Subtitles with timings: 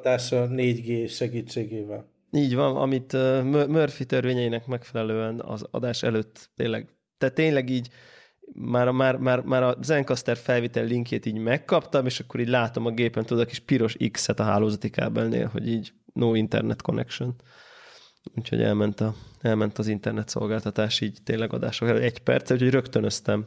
[0.00, 2.14] adása 4G segítségével.
[2.30, 3.12] Így van, amit
[3.68, 7.88] Murphy törvényeinek megfelelően az adás előtt tényleg, tehát tényleg így
[8.52, 12.90] már, már, már, már a Zencaster felvitel linkjét így megkaptam, és akkor így látom a
[12.90, 17.34] gépen, tudod, a kis piros X-et a hálózati kábelnél, hogy így no internet connection.
[18.34, 23.46] Úgyhogy elment, a, elment az internet szolgáltatás így tényleg adások egy perc, úgyhogy rögtönöztem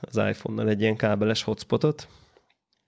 [0.00, 2.08] az iPhone-nal egy ilyen kábeles hotspotot.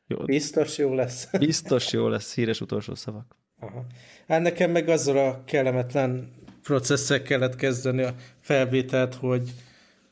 [0.07, 0.25] Jó.
[0.25, 1.31] Biztos jó lesz.
[1.39, 3.37] Biztos jó lesz, híres utolsó szavak.
[3.61, 3.87] Aha.
[4.29, 9.51] Hát nekem meg azzal a kellemetlen processzel kellett kezdeni a felvételt, hogy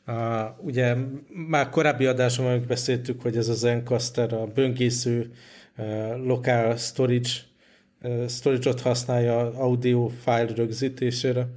[0.07, 0.95] Uh, ugye
[1.49, 5.31] már korábbi adásomban beszéltük, hogy ez az Encaster a böngésző
[5.77, 7.29] uh, lokál storage
[8.01, 11.47] uh, storage-ot használja audio file rögzítésére,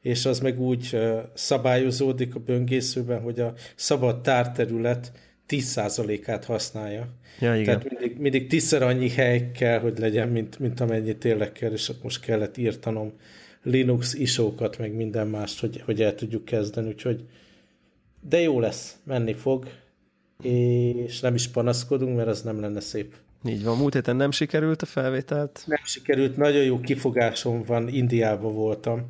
[0.00, 5.12] és az meg úgy uh, szabályozódik a böngészőben, hogy a szabad tárterület
[5.48, 7.08] 10%-át használja.
[7.40, 7.64] Ja, igen.
[7.64, 11.88] Tehát mindig, mindig tízszer annyi hely kell, hogy legyen, mint, mint amennyi tényleg kell, és
[11.88, 13.12] akkor most kellett írtanom
[13.62, 17.24] Linux isókat, meg minden mást, hogy, hogy el tudjuk kezdeni, úgyhogy
[18.28, 19.68] de jó lesz, menni fog,
[20.42, 23.14] és nem is panaszkodunk, mert az nem lenne szép.
[23.48, 25.62] Így van, múlt héten nem sikerült a felvételt?
[25.66, 29.08] Nem sikerült, nagyon jó kifogásom van, Indiában voltam.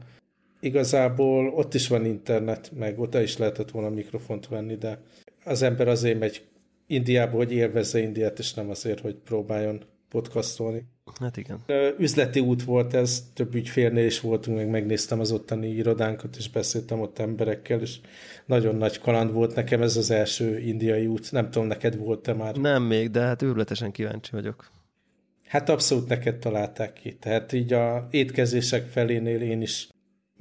[0.60, 4.98] Igazából ott is van internet, meg ott is lehetett volna mikrofont venni, de
[5.46, 6.44] az ember azért megy
[6.86, 10.84] Indiába, hogy élvezze Indiát, és nem azért, hogy próbáljon podcastolni.
[11.20, 11.58] Hát igen.
[11.98, 17.00] Üzleti út volt ez, több ügyfélnél is voltunk, meg megnéztem az ottani irodánkat, és beszéltem
[17.00, 17.96] ott emberekkel, és
[18.46, 21.32] nagyon nagy kaland volt nekem ez az első indiai út.
[21.32, 22.56] Nem tudom, neked volt-e már?
[22.56, 24.70] Nem még, de hát őrületesen kíváncsi vagyok.
[25.46, 27.14] Hát abszolút neked találták ki.
[27.14, 29.88] Tehát így a étkezések felénél én is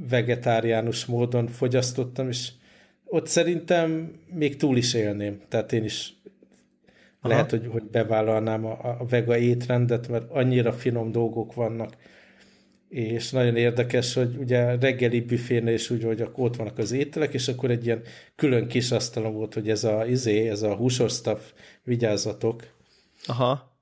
[0.10, 2.52] vegetáriánus módon fogyasztottam, és
[3.06, 5.42] ott szerintem még túl is élném.
[5.50, 6.14] Tehát én is
[7.26, 7.34] Aha.
[7.34, 11.96] Lehet, hogy, hogy bevállalnám a, a vega étrendet, mert annyira finom dolgok vannak,
[12.90, 17.34] és nagyon érdekes, hogy ugye reggeli büfénél is úgy, hogy akkor ott vannak az ételek,
[17.34, 18.02] és akkor egy ilyen
[18.36, 21.42] külön kis asztalon volt, hogy ez a izé, ez a húsos stuff,
[21.84, 22.64] vigyázzatok.
[23.26, 23.74] Aha.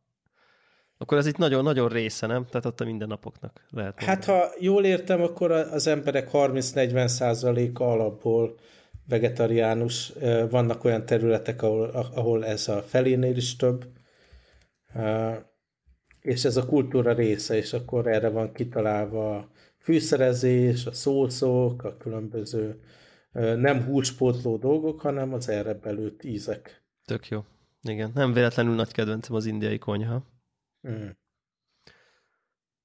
[0.98, 2.46] Akkor ez itt nagyon-nagyon része, nem?
[2.46, 4.10] Tehát ott a mindennapoknak lehet mondani.
[4.12, 8.56] Hát ha jól értem, akkor az emberek 30-40 százaléka alapból
[9.08, 10.14] vegetariánus.
[10.50, 13.86] Vannak olyan területek, ahol, ahol ez a felénél is több,
[16.22, 21.98] és ez a kultúra része, és akkor erre van kitalálva a fűszerezés, a szószok, a
[21.98, 22.80] különböző
[23.56, 26.84] nem húspótló dolgok, hanem az erre belőtt ízek.
[27.06, 27.46] Tök jó.
[27.82, 30.24] Igen, nem véletlenül nagy kedvencem az indiai konyha.
[30.90, 31.08] Mm.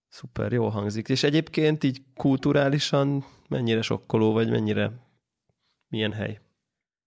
[0.08, 1.08] Szuper, jó hangzik.
[1.08, 4.92] És egyébként így kulturálisan mennyire sokkoló, vagy mennyire
[5.88, 6.38] milyen hely?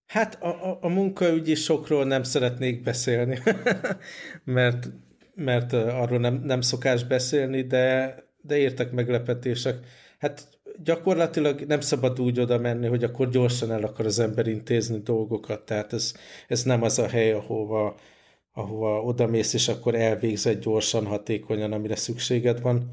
[0.06, 3.38] Hát a, a, a munkaügyi sokról nem szeretnék beszélni,
[4.44, 4.90] mert,
[5.34, 9.86] mert arról nem, nem szokás beszélni, de, de értek meglepetések.
[10.18, 10.48] Hát
[10.82, 15.62] gyakorlatilag nem szabad úgy oda menni, hogy akkor gyorsan el akar az ember intézni dolgokat,
[15.62, 16.14] tehát ez,
[16.48, 17.94] ez nem az a hely, ahova,
[18.52, 22.90] ahova odamész, és akkor elvégzed gyorsan, hatékonyan, amire szükséged van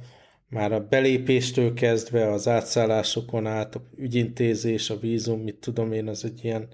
[0.49, 6.25] már a belépéstől kezdve az átszállásokon át, a ügyintézés, a vízum, mit tudom én, az
[6.25, 6.67] egy ilyen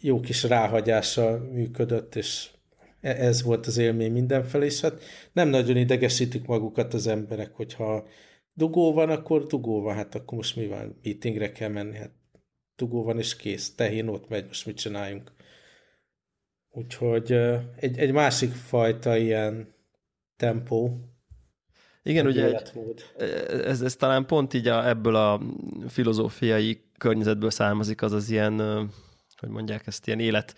[0.00, 2.50] jó kis ráhagyással működött, és
[3.00, 5.02] e- ez volt az élmény mindenfelé, és hát
[5.32, 8.06] nem nagyon idegesítik magukat az emberek, hogyha
[8.52, 12.12] dugó van, akkor dugó van, hát akkor most mi van, meetingre kell menni, hát
[12.76, 15.32] dugó van és kész, tehén ott megy, most mit csináljunk.
[16.70, 17.32] Úgyhogy
[17.76, 19.74] egy, egy másik fajta ilyen
[20.36, 21.07] tempó,
[22.08, 22.60] igen, ugye
[23.48, 25.40] ez, ez talán pont így a, ebből a
[25.88, 28.58] filozófiai környezetből származik az az ilyen,
[29.36, 30.54] hogy mondják ezt, ilyen élet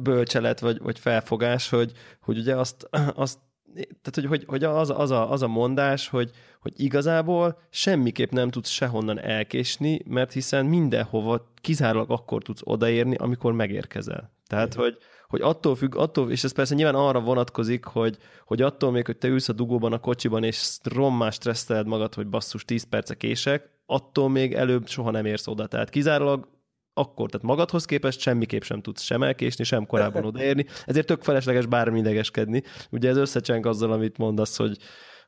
[0.00, 3.38] bölcselet vagy, vagy felfogás, hogy, hogy ugye azt, azt
[3.74, 6.30] tehát, hogy, hogy, hogy az, az, a, az a mondás, hogy,
[6.60, 13.52] hogy igazából semmiképp nem tudsz sehonnan elkésni, mert hiszen mindenhova kizárólag akkor tudsz odaérni, amikor
[13.52, 14.32] megérkezel.
[14.46, 14.96] Tehát, hogy,
[15.30, 19.16] hogy attól függ, attól, és ez persze nyilván arra vonatkozik, hogy, hogy attól még, hogy
[19.16, 23.70] te ülsz a dugóban, a kocsiban, és rommá stresszeled magad, hogy basszus 10 perce kések,
[23.86, 25.66] attól még előbb soha nem érsz oda.
[25.66, 26.48] Tehát kizárólag
[26.94, 31.66] akkor, tehát magadhoz képest semmiképp sem tudsz sem elkésni, sem korábban odaérni, ezért tök felesleges
[31.66, 32.62] bármi idegeskedni.
[32.90, 34.76] Ugye ez összecseng azzal, amit mondasz, hogy,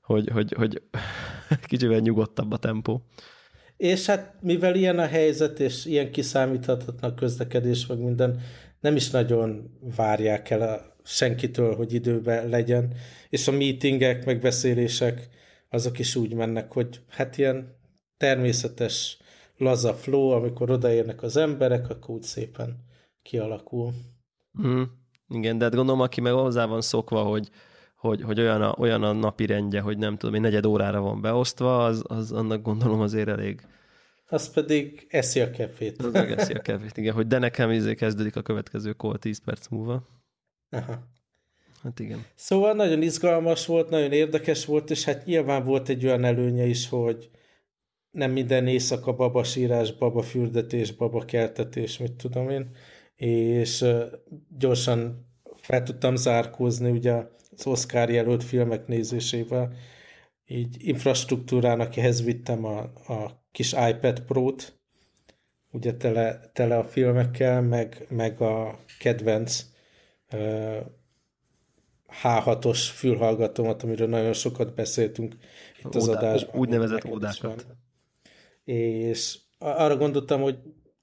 [0.02, 0.82] hogy, hogy, hogy
[1.70, 3.02] kicsivel nyugodtabb a tempó.
[3.76, 8.40] És hát mivel ilyen a helyzet, és ilyen kiszámíthatatlan a közlekedés, meg minden,
[8.82, 12.94] nem is nagyon várják el a senkitől, hogy időben legyen,
[13.28, 15.28] és a meetingek, megbeszélések,
[15.70, 17.76] azok is úgy mennek, hogy hát ilyen
[18.16, 19.18] természetes
[19.56, 22.84] laza flow, amikor odaérnek az emberek, akkor úgy szépen
[23.22, 23.92] kialakul.
[24.66, 24.82] Mm,
[25.28, 27.48] igen, de hát gondolom, aki meg hozzá van szokva, hogy,
[27.96, 31.20] hogy, hogy olyan, a, olyan a napi rendje, hogy nem tudom, egy negyed órára van
[31.20, 33.66] beosztva, az, az annak gondolom azért elég.
[34.32, 36.02] Az pedig eszi a kefét.
[36.02, 39.38] Az meg eszi a kefét, igen, hogy de nekem izé kezdődik a következő kol 10
[39.44, 40.08] perc múlva.
[40.70, 41.10] Aha.
[41.82, 42.24] Hát igen.
[42.34, 46.88] Szóval nagyon izgalmas volt, nagyon érdekes volt, és hát nyilván volt egy olyan előnye is,
[46.88, 47.30] hogy
[48.10, 52.70] nem minden éjszaka babasírás, babafürdetés, babakeltetés, mit tudom én,
[53.16, 53.84] és
[54.58, 55.26] gyorsan
[55.56, 57.12] fel tudtam zárkózni ugye
[57.56, 59.72] az Oscar jelölt filmek nézésével,
[60.46, 64.80] így infrastruktúrának ehhez vittem a, a kis iPad Pro-t,
[65.70, 69.64] ugye tele, tele a filmekkel, meg, meg a kedvenc
[70.32, 70.76] uh,
[72.22, 75.36] H6-os fülhallgatómat, amiről nagyon sokat beszéltünk
[75.78, 76.60] itt az adásban.
[76.60, 77.66] Úgynevezett ódákat.
[78.64, 80.58] És arra gondoltam, hogy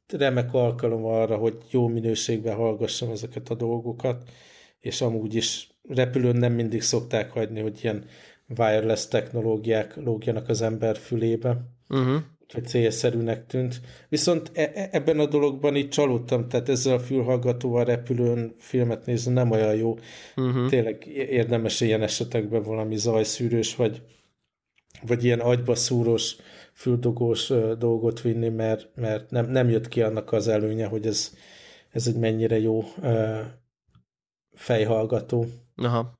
[0.07, 4.30] remek alkalom arra, hogy jó minőségben hallgassam ezeket a dolgokat,
[4.80, 8.06] és amúgy is repülőn nem mindig szokták hagyni, hogy ilyen
[8.57, 11.57] wireless technológiák lógjanak az ember fülébe.
[11.90, 12.22] Uh-huh.
[12.50, 13.81] Úgyhogy célszerűnek tűnt.
[14.10, 19.34] Viszont e- e- ebben a dologban így csalódtam, tehát ezzel a fülhallgatóval repülőn filmet nézni
[19.34, 19.96] nem olyan jó.
[20.36, 20.69] Uh-huh.
[20.69, 24.01] Tényleg érdemes ilyen esetekben valami zajszűrős, vagy,
[25.01, 26.36] vagy ilyen agyba szúrós,
[26.74, 27.48] füldogós
[27.78, 31.34] dolgot vinni, mert, mert nem, nem jött ki annak az előnye, hogy ez,
[31.92, 32.84] ez egy mennyire jó
[34.54, 35.45] fejhallgató.
[35.75, 36.13] Aha.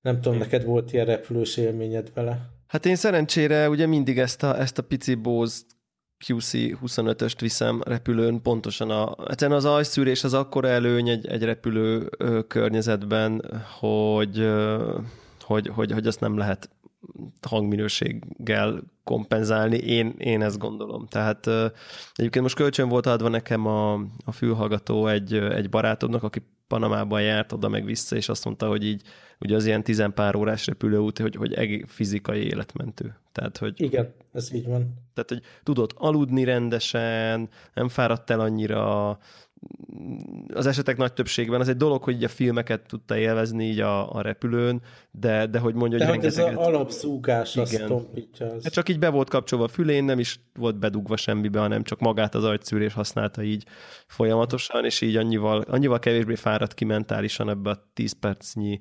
[0.00, 2.58] Nem tudom, neked volt ilyen repülős élményed vele?
[2.70, 5.60] Hát én szerencsére ugye mindig ezt a, ezt a pici Bose
[6.26, 12.08] QC 25-öst viszem repülőn, pontosan a, egyszerűen az ajszűrés az akkora előny egy, egy repülő
[12.48, 14.50] környezetben, hogy,
[15.40, 16.70] hogy, hogy, hogy azt nem lehet
[17.48, 21.06] hangminőséggel kompenzálni, én, én ezt gondolom.
[21.06, 21.46] Tehát
[22.14, 23.92] egyébként most kölcsön volt adva nekem a,
[24.24, 28.84] a fülhallgató egy, egy barátomnak, aki Panamában járt oda meg vissza, és azt mondta, hogy
[28.84, 29.02] így
[29.38, 33.16] ugye az ilyen tizenpár órás repülőút, hogy, hogy fizikai életmentő.
[33.32, 34.94] Tehát, hogy, Igen, ez így van.
[35.14, 39.18] Tehát, hogy tudod aludni rendesen, nem fáradt el annyira,
[40.54, 44.14] az esetek nagy többségben az egy dolog, hogy így a filmeket tudta élvezni így a,
[44.14, 46.52] a repülőn, de, de hogy mondja, de hogy rengeteget...
[46.52, 48.46] ez az alapszúgás, tompítja.
[48.46, 48.62] Az...
[48.62, 52.00] Hát csak így be volt kapcsolva a fülén, nem is volt bedugva semmibe, hanem csak
[52.00, 53.64] magát az agyszűrés használta így
[54.06, 58.80] folyamatosan, és így annyival, annyival kevésbé fáradt ki mentálisan ebbe a 10 percnyi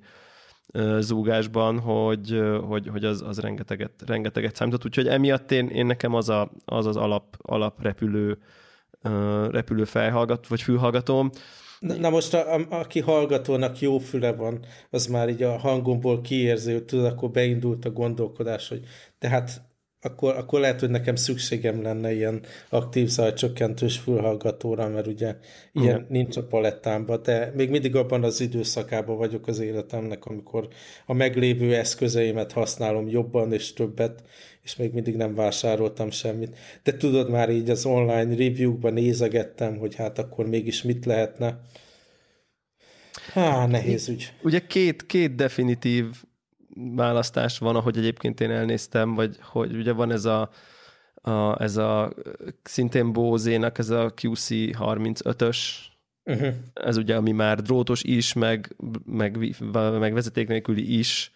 [1.00, 4.86] zúgásban, hogy, hogy, hogy az, az rengeteget, rengeteget számított.
[4.86, 8.38] Úgyhogy emiatt én, én nekem az a, az, az alap, alaprepülő repülő
[9.86, 11.30] felhallgat, vagy fülhallgatóm.
[11.80, 16.22] Na, na most, a, a, aki hallgatónak jó füle van, az már így a hangomból
[16.22, 18.84] kiérzi, hogy tud, akkor beindult a gondolkodás, hogy
[19.20, 19.68] tehát
[20.02, 25.36] akkor, akkor lehet, hogy nekem szükségem lenne ilyen aktív zajcsökkentős fülhallgatóra, mert ugye
[25.74, 26.10] ilyen uh-huh.
[26.10, 30.68] nincs a palettámban, de még mindig abban az időszakában vagyok az életemnek, amikor
[31.06, 34.24] a meglévő eszközeimet használom jobban és többet,
[34.70, 36.58] és még mindig nem vásároltam semmit.
[36.84, 41.60] De tudod, már így az online review-kban nézegettem, hogy hát akkor mégis mit lehetne.
[43.34, 44.34] Há, nehéz ügy.
[44.42, 46.06] Ugye két, két definitív
[46.96, 50.50] választás van, ahogy egyébként én elnéztem, vagy hogy ugye van ez a,
[51.14, 52.14] a ez a
[52.64, 55.58] szintén Bózénak ez a QC 35-ös,
[56.24, 56.54] uh-huh.
[56.74, 59.38] ez ugye, ami már drótos is, meg, meg,
[60.00, 61.32] meg vezeték nélküli is,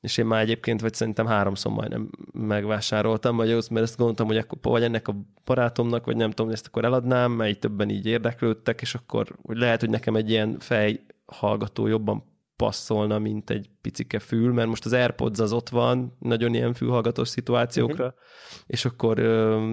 [0.00, 4.36] és én már egyébként, vagy szerintem háromszor majdnem megvásároltam, vagy az, mert ezt gondoltam, hogy
[4.36, 8.06] akkor vagy ennek a barátomnak, vagy nem tudom, ezt akkor eladnám, mert így többen így
[8.06, 12.24] érdeklődtek, és akkor hogy lehet, hogy nekem egy ilyen fejhallgató jobban
[12.56, 17.28] passzolna, mint egy picike fül, mert most az AirPods az ott van, nagyon ilyen fülhallgatós
[17.28, 18.20] szituációkra, uh-huh.
[18.66, 19.66] és akkor ö,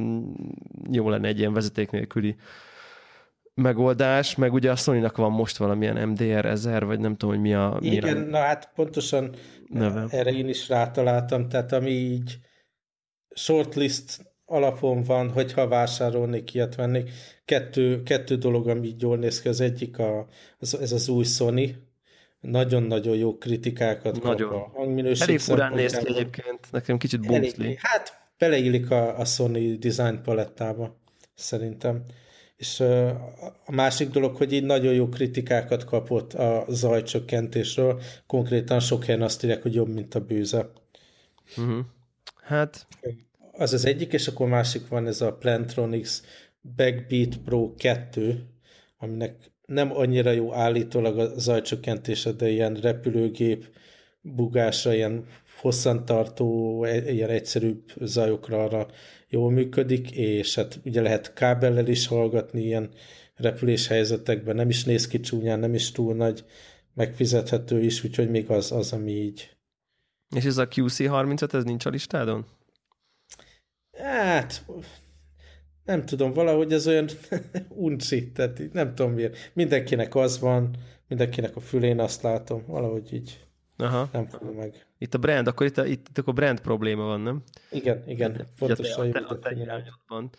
[0.91, 2.36] jó lenne egy ilyen vezeték nélküli
[3.61, 7.53] megoldás, meg ugye a sony van most valamilyen MDR 1000, vagy nem tudom, hogy mi
[7.53, 7.77] a...
[7.79, 8.25] Mi Igen, a...
[8.25, 9.35] na hát pontosan
[9.67, 10.05] neve.
[10.09, 12.37] erre én is rátaláltam, tehát ami így
[13.35, 17.09] shortlist alapon van, hogyha vásárolnék, ilyet vennék.
[17.45, 19.47] Kettő, kettő dolog, ami így jól néz ki.
[19.47, 20.27] Az egyik a,
[20.59, 21.75] az, ez az új Sony,
[22.39, 24.49] nagyon-nagyon jó kritikákat nagyon.
[24.49, 25.27] kap a hangminőség.
[25.27, 27.77] Elég furán néz ki egyébként, nekem kicsit bumszli.
[27.79, 30.99] Hát beleillik a, a Sony design palettába,
[31.33, 32.03] szerintem.
[32.57, 32.79] És
[33.65, 39.43] a másik dolog, hogy így nagyon jó kritikákat kapott a zajcsökkentésről, konkrétan sok helyen azt
[39.43, 40.69] írják, hogy jobb, mint a bőze.
[41.57, 41.85] Uh-huh.
[42.43, 42.87] Hát...
[43.51, 46.19] Az az egyik, és akkor másik van ez a Plantronics
[46.75, 48.43] Backbeat Pro 2,
[48.97, 53.65] aminek nem annyira jó állítólag a zajcsökkentése, de ilyen repülőgép
[54.36, 55.25] bugásra, ilyen
[55.62, 58.88] hosszantartó, e, ilyen egyszerűbb zajokra arra
[59.29, 62.89] jól működik, és hát ugye lehet kábellel is hallgatni ilyen
[63.36, 66.46] repülés helyzetekben, nem is néz ki csúnyán, nem is túl nagy,
[66.93, 69.55] megfizethető is, úgyhogy még az, az ami így.
[70.36, 72.46] És ez a QC35, ez nincs a listádon?
[73.98, 74.65] Hát,
[75.86, 77.07] nem tudom, valahogy ez olyan
[77.69, 79.51] unci, tehát nem tudom miért.
[79.53, 80.75] Mindenkinek az van,
[81.07, 83.47] mindenkinek a fülén azt látom, valahogy így
[83.77, 84.10] Aha.
[84.12, 84.86] nem tudom meg.
[84.98, 87.43] Itt a brand, akkor itt, a, itt, itt a brand probléma van, nem?
[87.72, 89.12] Igen, igen, pontosan.
[89.12, 89.38] A, a,
[90.07, 90.29] a, a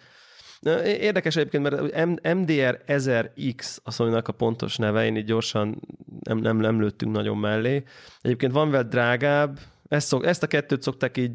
[0.84, 5.80] Érdekes egyébként, mert MDR 1000X a sony a pontos neve, én így gyorsan
[6.20, 7.82] nem, nem, nem lőttünk nagyon mellé.
[8.20, 11.32] Egyébként van vele drágább, ezt, szok, ezt a kettőt szokták így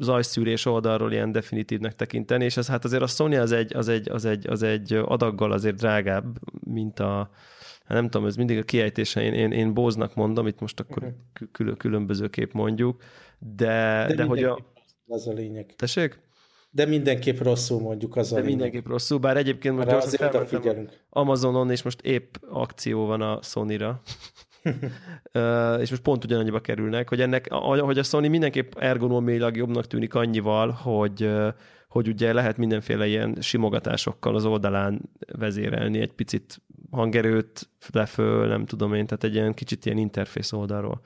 [0.00, 4.08] zajszűrés oldalról ilyen definitívnek tekinteni, és ez hát azért a Sony az egy, az egy,
[4.08, 7.30] az egy, az egy adaggal azért drágább, mint a,
[7.86, 11.02] hát nem tudom, ez mindig a kiejtése, én, én, én bóznak mondom, itt most akkor
[11.02, 11.48] uh-huh.
[11.52, 13.02] kül- különbözőképp mondjuk,
[13.38, 14.58] de, de, de hogy a...
[15.06, 15.74] Az a lényeg.
[15.76, 16.24] Tessék?
[16.70, 18.56] De mindenképp rosszul mondjuk az a De lényeg.
[18.56, 20.90] mindenképp rosszul, bár egyébként most gyorsan figyelünk.
[21.10, 24.02] Amazonon, és most épp akció van a Sony-ra.
[25.82, 30.70] és most pont ugyanannyiba kerülnek, hogy ennek, hogy a Sony mindenképp ergonómiailag jobbnak tűnik annyival,
[30.70, 31.30] hogy,
[31.96, 35.00] hogy ugye lehet mindenféle ilyen simogatásokkal az oldalán
[35.38, 41.00] vezérelni egy picit hangerőt leföl, nem tudom én, tehát egy ilyen kicsit ilyen interfész oldalról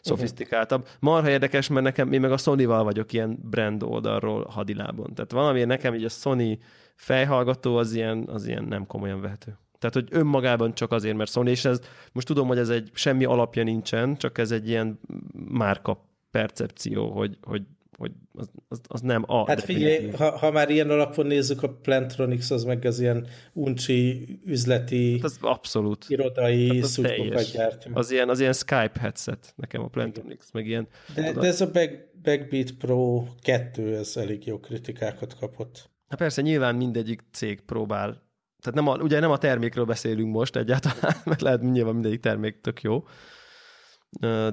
[0.00, 0.88] szofisztikáltabb.
[1.00, 5.14] Marha érdekes, mert nekem, én meg a Sony-val vagyok ilyen brand oldalról hadilábon.
[5.14, 6.58] Tehát valamiért nekem így a Sony
[6.94, 9.58] fejhallgató az ilyen, az ilyen nem komolyan vehető.
[9.78, 11.80] Tehát, hogy önmagában csak azért, mert Sony, és ez,
[12.12, 15.00] most tudom, hogy ez egy semmi alapja nincsen, csak ez egy ilyen
[15.48, 17.62] márka percepció, hogy, hogy,
[17.96, 19.46] hogy az, az, az nem a...
[19.46, 24.26] Hát figyelj, ha, ha már ilyen alapon nézzük, a Plantronics az meg az ilyen uncsi
[24.44, 26.04] üzleti hát az abszolút.
[26.08, 27.50] irodai hát az teljes.
[27.50, 27.90] gyártja.
[27.94, 30.88] Az ilyen, az ilyen Skype headset nekem a Plantronics, meg ilyen...
[31.14, 35.90] De, de ez a Back, Backbeat Pro 2, ez elég jó kritikákat kapott.
[36.08, 38.30] Hát persze, nyilván mindegyik cég próbál
[38.62, 42.60] tehát nem a, ugye nem a termékről beszélünk most egyáltalán, mert lehet nyilván mindegyik termék
[42.60, 43.04] tök jó,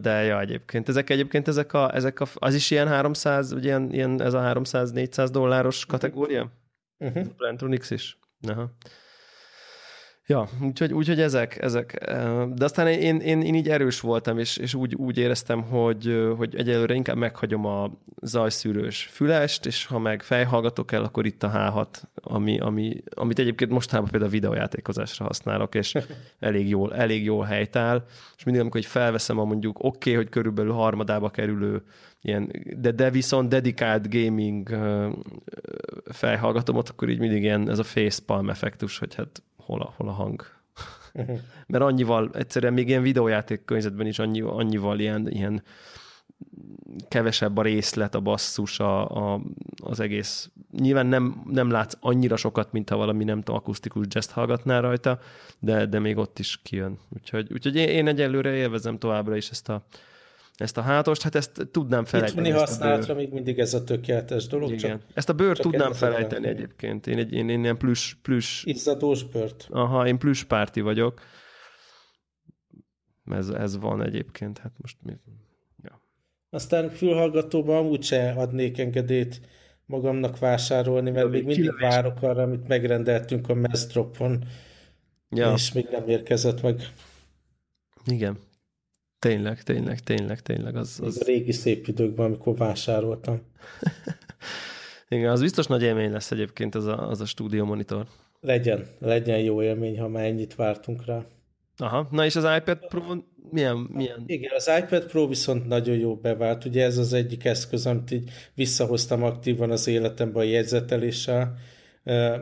[0.01, 0.89] de ja, egyébként.
[0.89, 4.41] Ezek egyébként, ezek a, ezek a, az is ilyen 300, ugye ilyen, ilyen ez a
[4.41, 6.51] 300-400 dolláros kategória?
[6.97, 7.27] Uh-huh.
[7.37, 8.17] Plantronics is?
[8.47, 8.71] Aha.
[10.29, 11.97] Ja, úgyhogy, úgyhogy ezek, ezek.
[12.53, 16.55] De aztán én, én, én így erős voltam, és, és úgy, úgy éreztem, hogy, hogy
[16.55, 22.03] egyelőre inkább meghagyom a zajszűrős fülest, és ha meg fejhallgatok el, akkor itt a H6,
[22.15, 25.95] ami, ami, amit egyébként mostában például videójátékozásra használok, és
[26.39, 28.05] elég jól, elég jól helytáll,
[28.37, 31.83] és mindig, amikor hogy felveszem a mondjuk oké, okay, hogy körülbelül harmadába kerülő
[32.21, 34.77] ilyen, de, de viszont dedikált gaming
[36.05, 40.11] fejhallgatomot, akkor így mindig ilyen ez a facepalm effektus, hogy hát hol a, hol a
[40.11, 40.45] hang.
[41.67, 45.63] Mert annyival, egyszerűen még ilyen videójáték környezetben is annyi, annyival ilyen, ilyen
[47.07, 49.41] kevesebb a részlet, a basszus, a, a,
[49.83, 50.49] az egész.
[50.71, 55.19] Nyilván nem, nem látsz annyira sokat, mint ha valami nem tudom, akusztikus jazz hallgatnál rajta,
[55.59, 56.97] de, de még ott is kijön.
[57.09, 59.83] Úgyhogy, úgyhogy én, én egyelőre élvezem továbbra is ezt a,
[60.59, 62.47] ezt a hátost, hát ezt tudnám felejteni.
[62.47, 64.71] Itthoni használatra még mindig ez a tökéletes dolog.
[64.71, 64.79] Igen.
[64.99, 67.07] Csak, ezt a bőrt tudnám felejteni egyébként.
[67.07, 68.15] Én egy én, én ilyen plusz...
[68.21, 68.61] plusz...
[68.65, 69.67] Izzadós bőrt.
[69.69, 71.21] Aha, én plusz párti vagyok.
[73.25, 75.13] Ez, ez van egyébként, hát most mi...
[75.83, 76.01] Ja.
[76.49, 79.41] Aztán fülhallgatóban amúgy se adnék engedélyt
[79.85, 81.89] magamnak vásárolni, mert ja, még mindig kilövés.
[81.89, 84.43] várok arra, amit megrendeltünk a Mestropon,
[85.29, 85.53] ja.
[85.53, 86.93] és még nem érkezett meg.
[88.05, 88.37] Igen.
[89.19, 90.75] Tényleg, tényleg, tényleg, tényleg.
[90.75, 91.21] Az, az...
[91.21, 93.41] a régi szép időkben, amikor vásároltam.
[95.09, 98.05] Igen, az biztos nagy élmény lesz egyébként az a, az a stúdió monitor.
[98.41, 101.25] Legyen, legyen jó élmény, ha már ennyit vártunk rá.
[101.77, 103.01] Aha, na és az iPad Pro
[103.51, 104.23] milyen, milyen?
[104.25, 106.65] Igen, az iPad Pro viszont nagyon jó bevált.
[106.65, 111.57] Ugye ez az egyik eszköz, amit így visszahoztam aktívan az életemben a jegyzeteléssel.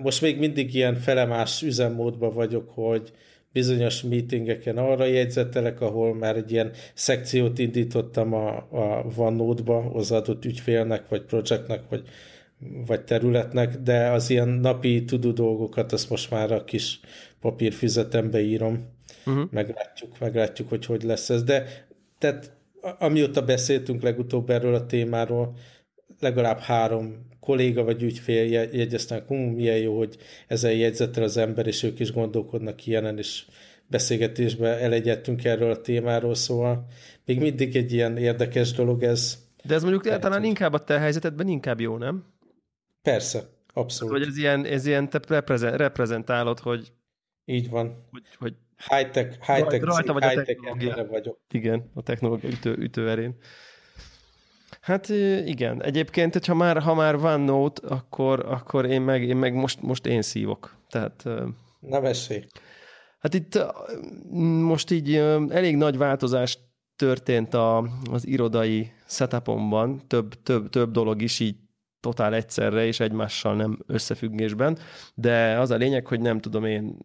[0.02, 3.12] Most még mindig ilyen felemás üzemmódban vagyok, hogy
[3.58, 10.46] bizonyos meetingeken arra jegyzetelek, ahol már egy ilyen szekciót indítottam a, a OneNote-ba az adott
[10.46, 12.04] ügyfélnek, vagy projektnek, vagy,
[12.88, 17.00] vagy területnek, de az ilyen napi tudó dolgokat azt most már a kis
[17.42, 18.86] papírfüzetembe írom.
[19.26, 19.48] Uh-huh.
[19.52, 21.44] Meglátjuk, meglátjuk, hogy hogy lesz ez.
[21.44, 21.86] De
[22.18, 22.52] tehát
[23.00, 25.54] amióta beszéltünk legutóbb erről a témáról,
[26.20, 31.84] legalább három kolléga vagy ügyfél jegyeztek, hú, milyen jó, hogy ezzel jegyzettel az ember, és
[31.84, 33.46] ők is gondolkodnak ilyenen, és
[33.88, 36.88] beszélgetésbe elegyedtünk erről a témáról, szóval
[37.26, 39.38] még mindig egy ilyen érdekes dolog ez.
[39.64, 42.26] De ez mondjuk lehet, talán inkább a te helyzetedben inkább jó, nem?
[43.02, 44.18] Persze, abszolút.
[44.18, 45.20] Vagy ez ilyen, ez ilyen te
[45.76, 46.92] reprezentálod, hogy
[47.46, 48.08] így van.
[48.12, 48.54] Hogy, hogy
[48.90, 51.40] high-tech, high-tech, rajta vagy high-tech a vagyok.
[51.52, 53.36] Igen, a technológia ütő, ütőerén.
[54.88, 55.10] Hát
[55.46, 59.82] igen, egyébként, hogyha már, ha már van Note, akkor, akkor én meg, én meg most,
[59.82, 60.76] most én szívok.
[60.90, 61.24] Tehát...
[61.80, 62.46] Na veszély.
[63.20, 63.66] Hát itt
[64.62, 65.16] most így
[65.50, 66.58] elég nagy változás
[66.96, 67.78] történt a,
[68.12, 71.56] az irodai setupomban, több, több, több dolog is így
[72.00, 74.78] totál egyszerre és egymással nem összefüggésben,
[75.16, 76.98] de az a lényeg, hogy nem tudom én,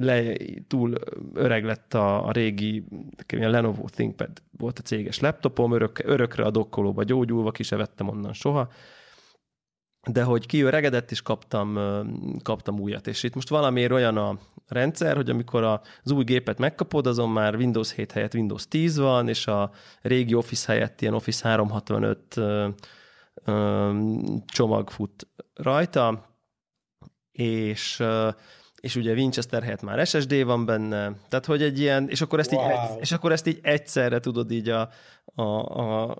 [0.00, 0.94] le, túl
[1.34, 2.84] öreg lett a, a régi
[3.28, 8.08] a Lenovo ThinkPad volt a céges laptopom, örök, örökre a dokkolóba gyógyulva, ki se vettem
[8.08, 8.68] onnan soha,
[10.10, 11.78] de hogy kiöregedett, és kaptam,
[12.42, 13.06] kaptam újat.
[13.06, 15.64] És itt most valamiért olyan a rendszer, hogy amikor
[16.04, 19.70] az új gépet megkapod, azon már Windows 7 helyett Windows 10 van, és a
[20.02, 22.40] régi Office helyett ilyen Office 365
[24.46, 26.36] csomag fut rajta,
[27.32, 28.02] és
[28.80, 32.52] és ugye Winchester helyett már SSD van benne, tehát hogy egy ilyen, és akkor ezt,
[32.52, 32.70] wow.
[32.70, 34.88] így, és akkor ezt így egyszerre tudod így a,
[35.24, 36.16] a, a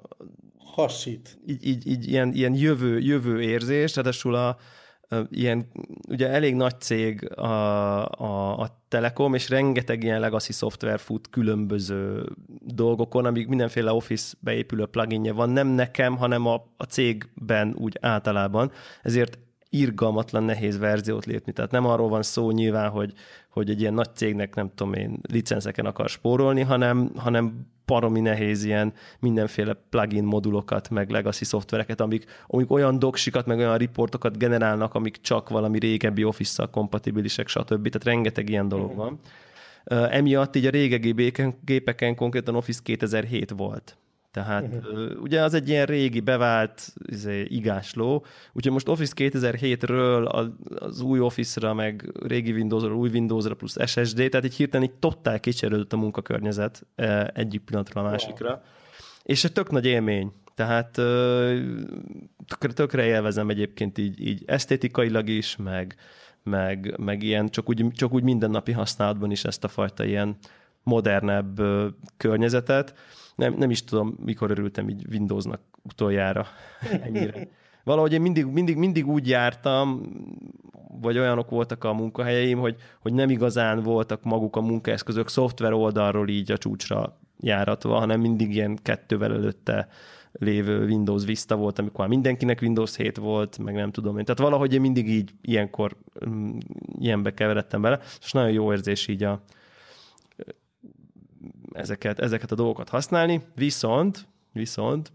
[0.59, 1.39] hasít.
[1.47, 4.57] Így, így, így ilyen, ilyen jövő, jövő érzés, ráadásul a,
[5.31, 5.67] ilyen,
[6.09, 12.29] ugye elég nagy cég a, a, a Telekom, és rengeteg ilyen legacy szoftver fut különböző
[12.61, 18.73] dolgokon, amíg mindenféle Office beépülő pluginje van, nem nekem, hanem a, a cégben úgy általában,
[19.03, 19.39] ezért
[19.71, 21.53] irgalmatlan nehéz verziót lépni.
[21.53, 23.13] Tehát nem arról van szó nyilván, hogy,
[23.51, 28.65] hogy egy ilyen nagy cégnek nem tudom én licenszeken akar spórolni, hanem, hanem paromi nehéz
[28.65, 34.95] ilyen mindenféle plugin modulokat, meg legacy szoftvereket, amik, amik olyan doksikat, meg olyan riportokat generálnak,
[34.95, 37.89] amik csak valami régebbi Office-szal kompatibilisek, stb.
[37.89, 39.19] Tehát rengeteg ilyen dolog van.
[40.11, 41.33] Emiatt így a régebbi
[41.65, 43.97] gépeken konkrétan Office 2007 volt.
[44.37, 45.23] Tehát uh-huh.
[45.23, 50.27] ugye az egy ilyen régi, bevált izé, igásló, úgyhogy most Office 2007-ről
[50.79, 55.41] az új Office-ra, meg régi Windows-ra, új Windows-ra plusz SSD, tehát így hirtelen így totál
[55.41, 56.87] kicserődött a munkakörnyezet
[57.35, 58.49] egyik pillanatra a másikra.
[58.49, 58.59] Wow.
[59.23, 60.33] És egy tök nagy élmény.
[60.55, 60.91] Tehát
[62.47, 65.97] tökre, tökre élvezem egyébként így, így esztétikailag is, meg,
[66.43, 70.37] meg, meg ilyen csak úgy, csak úgy mindennapi használatban is ezt a fajta ilyen
[70.83, 71.61] modernebb
[72.17, 72.95] környezetet
[73.37, 76.47] nem, nem is tudom, mikor örültem így Windowsnak utoljára
[77.05, 77.49] ennyire.
[77.85, 80.03] Valahogy én mindig, mindig, mindig úgy jártam,
[81.01, 86.29] vagy olyanok voltak a munkahelyeim, hogy, hogy nem igazán voltak maguk a munkaeszközök szoftver oldalról
[86.29, 89.89] így a csúcsra járatva, hanem mindig ilyen kettővel előtte
[90.33, 94.25] lévő Windows Vista volt, amikor már mindenkinek Windows 7 volt, meg nem tudom én.
[94.25, 95.97] Tehát valahogy én mindig így ilyenkor
[96.29, 96.57] mm,
[96.99, 99.43] ilyenbe keveredtem bele, és nagyon jó érzés így a,
[101.77, 105.13] ezeket, ezeket a dolgokat használni, viszont, viszont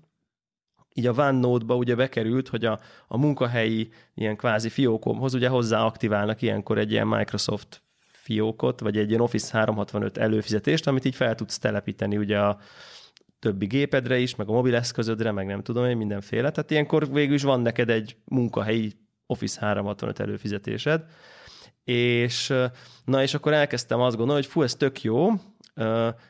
[0.94, 6.42] így a OneNote-ba ugye bekerült, hogy a, a munkahelyi ilyen kvázi fiókomhoz ugye hozzá aktiválnak
[6.42, 11.58] ilyenkor egy ilyen Microsoft fiókot, vagy egy ilyen Office 365 előfizetést, amit így fel tudsz
[11.58, 12.60] telepíteni ugye a
[13.40, 16.52] többi gépedre is, meg a mobileszközödre, meg nem tudom én, mindenféle.
[16.52, 18.94] Tehát ilyenkor végül is van neked egy munkahelyi
[19.26, 21.06] Office 365 előfizetésed,
[21.84, 22.54] és
[23.06, 25.30] na és akkor elkezdtem azt gondolni, hogy fú, ez tök jó,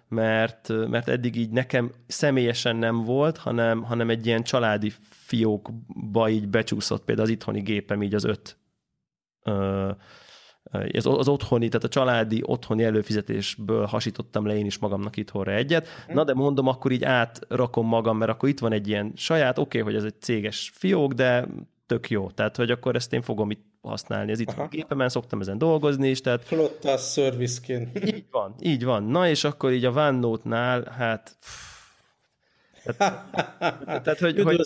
[0.07, 6.47] mert, mert eddig így nekem személyesen nem volt, hanem, hanem egy ilyen családi fiókba így
[6.47, 8.59] becsúszott például az itthoni gépem így az öt
[10.91, 15.87] az, az otthoni, tehát a családi otthoni előfizetésből hasítottam le én is magamnak itthonra egyet.
[16.05, 16.15] Mhm.
[16.15, 19.79] Na de mondom, akkor így átrakom magam, mert akkor itt van egy ilyen saját, oké,
[19.79, 21.47] okay, hogy ez egy céges fiók, de
[21.85, 22.29] tök jó.
[22.29, 24.31] Tehát, hogy akkor ezt én fogom itt használni.
[24.31, 26.21] Ez itt a gépemen szoktam ezen dolgozni is.
[26.21, 26.43] Tehát...
[26.43, 28.05] Flotta serviceként.
[28.05, 29.03] Így van, így van.
[29.03, 31.37] Na és akkor így a OneNote-nál, hát...
[32.83, 34.65] Tehát, tehát hogy, hogy, a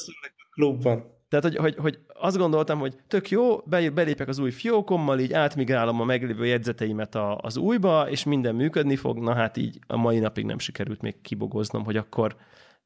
[0.53, 1.13] klubban.
[1.29, 3.57] Tehát, hogy, hogy, hogy azt gondoltam, hogy tök jó,
[3.93, 8.95] belépek az új fiókommal, így átmigrálom a meglévő jegyzeteimet a, az újba, és minden működni
[8.95, 9.19] fog.
[9.19, 12.35] Na hát így a mai napig nem sikerült még kibogoznom, hogy akkor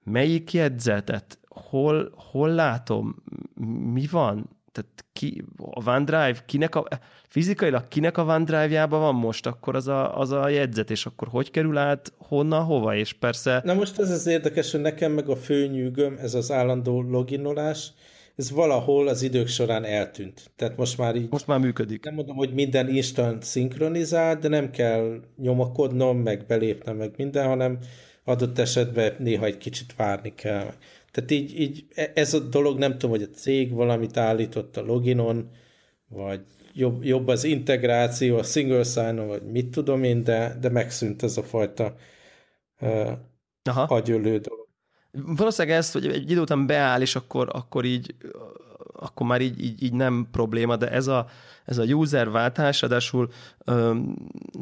[0.03, 3.15] melyik jegyzetet, hol, hol látom,
[3.93, 6.87] mi van, tehát ki, a OneDrive, kinek a,
[7.27, 11.51] fizikailag kinek a OneDrive-jába van most, akkor az a, az a jegyzet, és akkor hogy
[11.51, 13.61] kerül át, honnan, hova, és persze...
[13.63, 17.93] Na most ez az érdekes, hogy nekem meg a főnyűgöm, ez az állandó loginolás,
[18.35, 20.51] ez valahol az idők során eltűnt.
[20.55, 21.27] Tehát most már így...
[21.29, 22.03] Most már működik.
[22.03, 27.77] Nem mondom, hogy minden instant szinkronizál, de nem kell nyomakodnom, meg belépnem, meg minden, hanem
[28.23, 30.73] adott esetben néha egy kicsit várni kell.
[31.11, 34.81] Tehát így, így e, ez a dolog, nem tudom, hogy a cég valamit állított a
[34.81, 35.49] loginon,
[36.07, 36.41] vagy
[36.73, 41.37] jobb, jobb az integráció, a single sign vagy mit tudom én, de, de megszűnt ez
[41.37, 41.95] a fajta
[42.81, 43.11] uh,
[43.63, 43.81] Aha.
[43.81, 44.67] agyölő dolog.
[45.11, 48.15] Valószínűleg ez, hogy egy idő után beáll, és akkor, akkor így
[48.99, 51.27] akkor már így, így, így nem probléma, de ez a,
[51.65, 53.29] ez a user váltás, ráadásul
[53.65, 54.15] öm,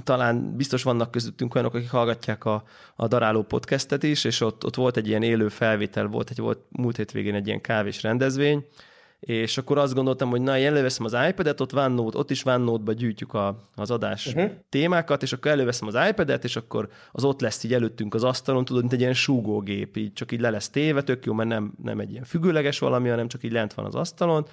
[0.04, 2.64] talán biztos vannak közöttünk olyanok, akik hallgatják a,
[2.96, 6.60] a Daráló podcastet is, és ott, ott volt egy ilyen élő felvétel, volt egy volt
[6.70, 8.66] múlt hétvégén egy ilyen kávés rendezvény,
[9.20, 13.34] és akkor azt gondoltam, hogy na, előveszem az iPad-et, ott OneNote, ott is OneNote-ba gyűjtjük
[13.34, 14.52] a, az adás uh-huh.
[14.70, 18.66] témákat, és akkor előveszem az iPad-et, és akkor az ott lesz így előttünk az asztalon,
[18.66, 21.74] tudod, mint egy ilyen súgógép, így csak így le lesz téve, tök jó, mert nem,
[21.84, 24.48] nem egy ilyen függőleges valami, hanem csak így lent van az asztalon,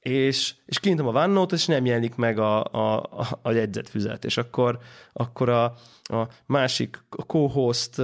[0.00, 4.36] és, és kinyitom a OneNote, és nem jelenik meg a, a, a, a jegyzetfüzet, és
[4.36, 4.78] akkor,
[5.12, 5.64] akkor a,
[6.02, 8.02] a másik co-host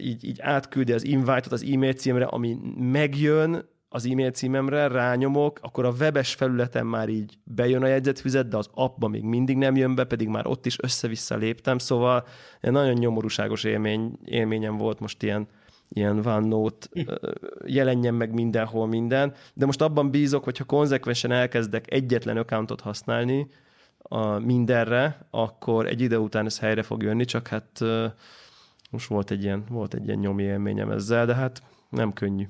[0.00, 5.84] így, így átküldi az invite-ot az e-mail címre, ami megjön, az e-mail címemre, rányomok, akkor
[5.84, 9.94] a webes felületen már így bejön a jegyzetfüzet, de az appban még mindig nem jön
[9.94, 12.26] be, pedig már ott is össze-vissza léptem, szóval
[12.60, 15.46] egy nagyon nyomorúságos élmény, élményem volt most ilyen,
[15.88, 16.88] ilyen OneNote
[17.66, 23.46] jelenjen meg mindenhol minden, de most abban bízok, hogyha konzekvensen elkezdek egyetlen accountot használni
[23.98, 27.80] a mindenre, akkor egy ide után ez helyre fog jönni, csak hát
[28.90, 32.48] most volt egy ilyen, volt egy ilyen nyomi élményem ezzel, de hát nem könnyű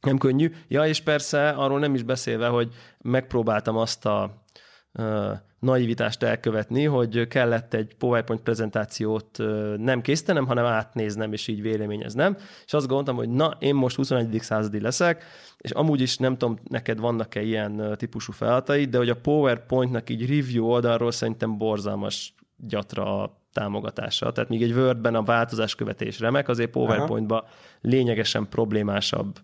[0.00, 0.52] nem könnyű.
[0.68, 4.44] Ja, és persze arról nem is beszélve, hogy megpróbáltam azt a
[4.92, 11.62] uh, naivitást elkövetni, hogy kellett egy PowerPoint prezentációt uh, nem készítenem, hanem átnéznem, és így
[11.62, 12.36] véleményeznem.
[12.64, 14.38] És azt gondoltam, hogy na, én most 21.
[14.40, 15.24] századi leszek,
[15.58, 20.28] és amúgy is nem tudom, neked vannak-e ilyen típusú feladatai, de hogy a PowerPointnak így
[20.28, 24.32] review oldalról szerintem borzalmas gyatra a támogatása.
[24.32, 27.44] Tehát míg egy Wordben a változás követés remek, azért PowerPointban
[27.80, 29.38] lényegesen problémásabb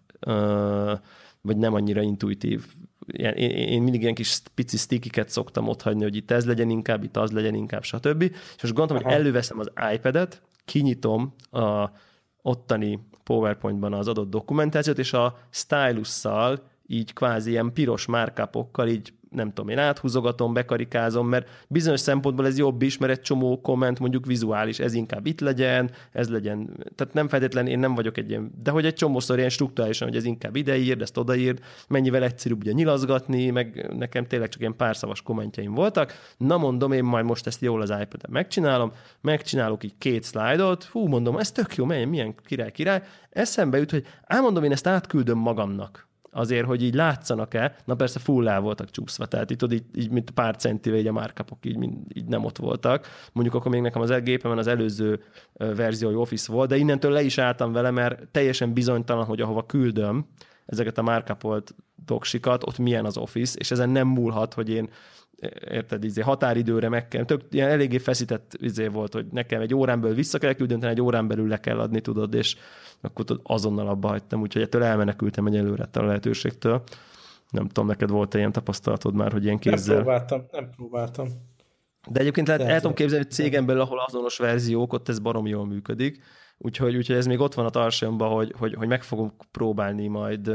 [1.40, 2.66] vagy nem annyira intuitív.
[3.06, 7.04] Én, én mindig ilyen kis pici stickiket szoktam ott hagyni, hogy itt ez legyen inkább,
[7.04, 8.22] itt az legyen inkább, stb.
[8.22, 9.12] És most gondolom, Aha.
[9.12, 11.90] hogy előveszem az iPad-et, kinyitom a
[12.42, 19.48] ottani PowerPoint-ban az adott dokumentációt, és a stylusszal így kvázi ilyen piros márkápokkal így nem
[19.48, 24.26] tudom, én áthúzogatom, bekarikázom, mert bizonyos szempontból ez jobb is, mert egy csomó komment mondjuk
[24.26, 28.52] vizuális, ez inkább itt legyen, ez legyen, tehát nem feltétlenül én nem vagyok egy ilyen,
[28.62, 32.72] de hogy egy csomószor ilyen struktúrálisan, hogy ez inkább ideírd, ezt odaírd, mennyivel egyszerűbb ugye
[32.72, 36.12] nyilazgatni, meg nekem tényleg csak ilyen párszavas kommentjeim voltak.
[36.36, 41.06] Na mondom, én majd most ezt jól az iPad-en megcsinálom, megcsinálok így két szlájdot, hú,
[41.06, 43.02] mondom, ez tök jó, milyen, milyen király, király.
[43.30, 48.58] Eszembe jut, hogy álmondom, én ezt átküldöm magamnak azért, hogy így látszanak-e, na persze full
[48.58, 52.44] voltak csúszva, tehát itt így, így mint pár centivel így a márkapok így, így nem
[52.44, 53.06] ott voltak.
[53.32, 55.20] Mondjuk akkor még nekem az gépemen az előző
[55.52, 60.26] verziói Office volt, de innentől le is álltam vele, mert teljesen bizonytalan, hogy ahova küldöm
[60.66, 64.88] ezeket a márkapolt doksikat, ott milyen az Office, és ezen nem múlhat, hogy én
[65.68, 70.00] érted, izé, határidőre meg kell, tök, ilyen eléggé feszített izé volt, hogy nekem egy órán
[70.00, 72.56] belül vissza kell küldeni, egy órán belül le kell adni, tudod, és
[73.00, 76.82] akkor tudod, azonnal abba hagytam, úgyhogy ettől elmenekültem egy előre a lehetőségtől.
[77.50, 79.94] Nem tudom, neked volt-e ilyen tapasztalatod már, hogy ilyen kézzel...
[79.94, 81.28] Nem próbáltam, nem próbáltam.
[82.08, 85.46] De egyébként lehet, el tudom képzelni, hogy cégen belül, ahol azonos verziók, ott ez barom
[85.46, 86.22] jól működik.
[86.58, 90.50] Úgyhogy, úgyhogy ez még ott van a tarsajomban, hogy, hogy, hogy meg fogom próbálni majd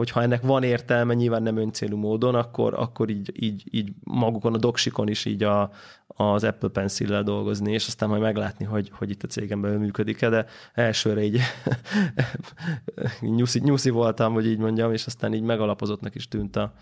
[0.00, 4.58] hogyha ennek van értelme, nyilván nem öncélú módon, akkor, akkor így, így, így magukon a
[4.58, 5.70] doksikon is így a,
[6.06, 10.28] az Apple pencil dolgozni, és aztán majd meglátni, hogy, hogy itt a cégem belül működik-e,
[10.28, 11.40] de elsőre így
[13.36, 16.72] nyuszi, nyuszi voltam, hogy így mondjam, és aztán így megalapozottnak is tűnt a,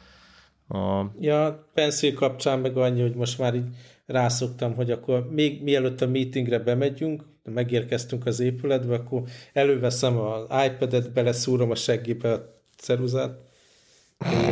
[0.69, 1.11] a...
[1.21, 3.69] Ja, pencil kapcsán meg annyi, hogy most már így
[4.07, 11.13] rászoktam, hogy akkor még mielőtt a meetingre bemegyünk, megérkeztünk az épületbe, akkor előveszem az iPad-et,
[11.13, 13.39] beleszúrom a seggébe a ceruzát,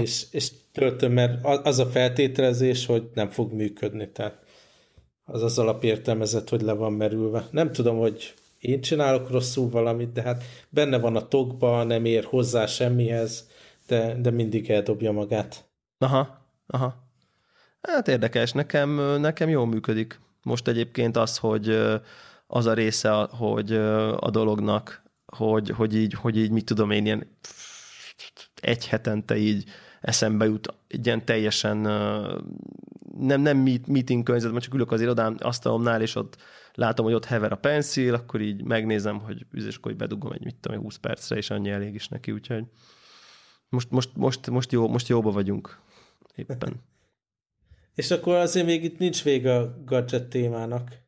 [0.00, 4.44] és, és töltöm, mert az a feltételezés, hogy nem fog működni, tehát
[5.24, 7.46] az az alapértelmezet, hogy le van merülve.
[7.50, 12.24] Nem tudom, hogy én csinálok rosszul valamit, de hát benne van a tokba, nem ér
[12.24, 13.48] hozzá semmihez,
[13.86, 15.64] de, de mindig eldobja magát.
[15.98, 17.04] Aha, aha.
[17.82, 20.20] Hát érdekes, nekem, nekem jól működik.
[20.42, 21.78] Most egyébként az, hogy
[22.46, 23.72] az a része, hogy
[24.16, 27.26] a dolognak, hogy, hogy, így, hogy így mit tudom én, ilyen
[28.60, 29.64] egy hetente így
[30.00, 31.76] eszembe jut egy ilyen teljesen
[33.18, 36.36] nem, nem meeting környezet, mert csak ülök az irodám asztalomnál, és ott
[36.74, 40.56] látom, hogy ott hever a pencil, akkor így megnézem, hogy akkor hogy bedugom egy, mit
[40.60, 42.64] tudom, 20 percre, és annyi elég is neki, úgyhogy
[43.68, 45.80] most, most, most, most, jó, most jóba vagyunk
[46.34, 46.74] éppen.
[47.94, 51.04] és akkor azért még itt nincs vége a gadget témának.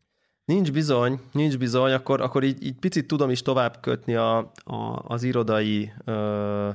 [0.49, 5.03] Nincs bizony, nincs bizony, akkor, akkor így, így picit tudom is tovább kötni a, a,
[5.07, 6.69] az irodai ö,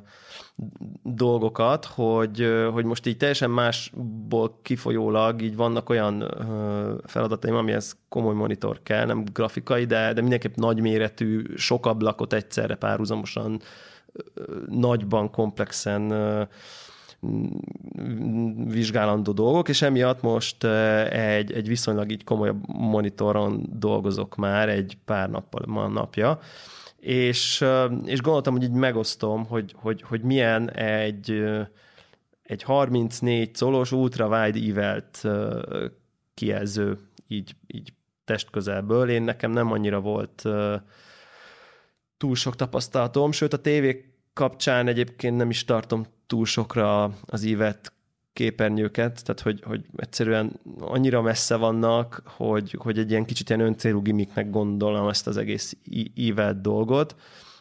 [1.04, 8.34] dolgokat, hogy, hogy most így teljesen másból kifolyólag így vannak olyan ö, feladataim, amihez komoly
[8.34, 13.62] monitor kell, nem grafikai, de, de mindenképp nagyméretű, sok ablakot egyszerre párhuzamosan,
[14.34, 16.44] ö, nagyban, komplexen ö,
[18.68, 20.64] vizsgálandó dolgok, és emiatt most
[21.10, 26.40] egy, egy viszonylag így komolyabb monitoron dolgozok már egy pár nappal, ma napja,
[27.00, 27.66] és,
[28.06, 31.44] és gondoltam, hogy így megosztom, hogy, hogy, hogy milyen egy,
[32.44, 35.24] egy 34 colos ultra-wide ivelt
[36.34, 37.94] kijelző így, így
[38.26, 39.10] testközelből.
[39.10, 40.46] Én nekem nem annyira volt
[42.18, 47.94] túl sok tapasztalatom, sőt a tévé kapcsán egyébként nem is tartom túl sokra az ívet
[48.34, 54.02] képernyőket, tehát hogy, hogy egyszerűen annyira messze vannak, hogy, hogy egy ilyen kicsit ilyen öncélú
[54.02, 55.78] gimmicknek gondolom ezt az egész
[56.14, 57.16] ívet dolgot,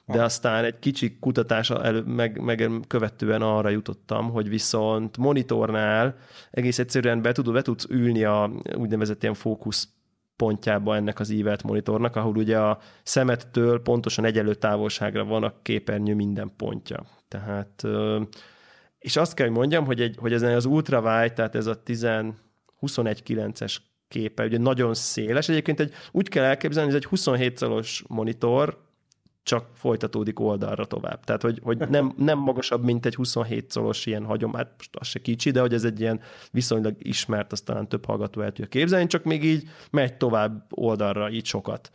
[0.06, 6.16] de aztán egy kicsi kutatás elő, meg, meg követően arra jutottam, hogy viszont monitornál
[6.50, 9.88] egész egyszerűen be, tud, be tudsz ülni a úgynevezett ilyen fókusz
[10.36, 16.14] pontjába ennek az ívelt monitornak, ahol ugye a szemettől pontosan egyenlő távolságra van a képernyő
[16.14, 17.04] minden pontja.
[17.28, 17.84] Tehát
[19.02, 23.76] és azt kell, hogy mondjam, hogy, egy, hogy ezen az ultrawide, tehát ez a 21.9-es
[24.08, 25.48] képe, ugye nagyon széles.
[25.48, 28.78] Egyébként egy, úgy kell elképzelni, hogy ez egy 27 szalos monitor,
[29.42, 31.24] csak folytatódik oldalra tovább.
[31.24, 35.06] Tehát, hogy, hogy nem, nem magasabb, mint egy 27 szolos ilyen hagyom, hát most az
[35.06, 38.66] se kicsi, de hogy ez egy ilyen viszonylag ismert, azt talán több hallgató el tudja
[38.66, 41.90] képzelni, csak még így megy tovább oldalra, így sokat.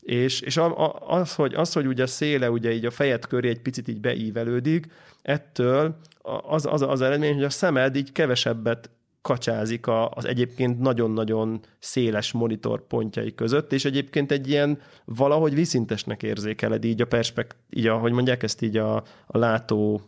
[0.00, 0.60] És, és
[1.06, 4.00] az, hogy, az, hogy ugye a széle ugye így a fejed köré egy picit így
[4.00, 4.86] beívelődik,
[5.22, 5.96] ettől
[6.42, 8.90] az, az, az eredmény, hogy a szemed így kevesebbet
[9.28, 16.84] kacsázik az egyébként nagyon-nagyon széles monitor pontjai között, és egyébként egy ilyen valahogy viszintesnek érzékeled
[16.84, 20.00] így a perspekt, így a, hogy mondják ezt így a, a látó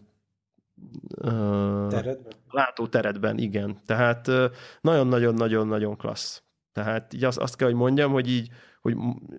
[1.88, 2.32] teredben?
[2.50, 3.80] látó teredben, igen.
[3.86, 4.30] Tehát
[4.80, 6.42] nagyon-nagyon-nagyon-nagyon klassz.
[6.72, 8.48] Tehát így azt, azt kell, hogy mondjam, hogy így
[8.80, 8.96] hogy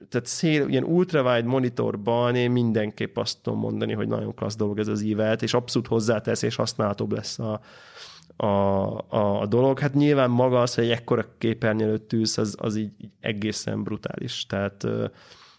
[0.10, 4.88] tehát szél, ilyen ultrawide monitorban én mindenképp azt tudom mondani, hogy nagyon klassz dolog ez
[4.88, 7.60] az ívet, és abszolút hozzátesz, és használhatóbb lesz a,
[8.42, 9.80] a, a, a dolog.
[9.80, 13.84] Hát nyilván maga az, hogy egy ekkora képernyő előtt ülsz, az, az így, így egészen
[13.84, 14.46] brutális.
[14.46, 14.78] Tehát,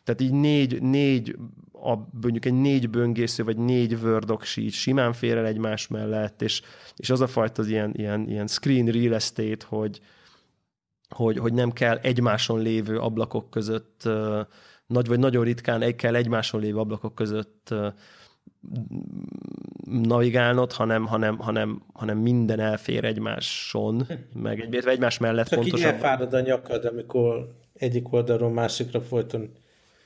[0.05, 1.37] tehát így négy, négy
[1.73, 6.63] a, mondjuk egy négy böngésző, vagy négy Word simán fér el egymás mellett, és,
[6.97, 10.01] és az a fajta az ilyen, ilyen, ilyen screen real estate, hogy,
[11.09, 14.09] hogy, hogy nem kell egymáson lévő ablakok között,
[14.87, 17.75] nagy vagy nagyon ritkán egy kell egymáson lévő ablakok között
[19.85, 25.87] navigálnod, hanem, hanem, hanem, hanem minden elfér egymáson, meg egy, egymás mellett Csak pontosan.
[25.87, 29.51] Csak így elfárad a nyakad, amikor egyik oldalról másikra folyton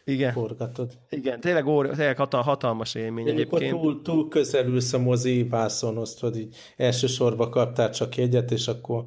[0.04, 0.32] igen.
[0.32, 0.92] forgatod.
[1.10, 3.82] Igen, tényleg, óri, tényleg hatal, hatalmas élmény Amikor egyébként.
[3.82, 9.06] Túl, túl közelülsz a mozi vászonhoz, hogy így elsősorban kaptál csak egyet, és akkor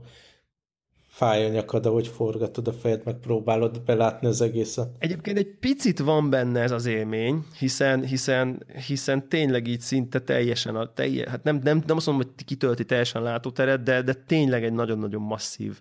[1.19, 4.89] fáj a nyakad, ahogy forgatod a fejed, meg próbálod belátni az egészet.
[4.99, 10.75] Egyébként egy picit van benne ez az élmény, hiszen, hiszen, hiszen tényleg így szinte teljesen,
[10.75, 14.63] a, telje, hát nem, nem, nem azt mondom, hogy kitölti teljesen látóteret, de, de tényleg
[14.63, 15.79] egy nagyon-nagyon masszív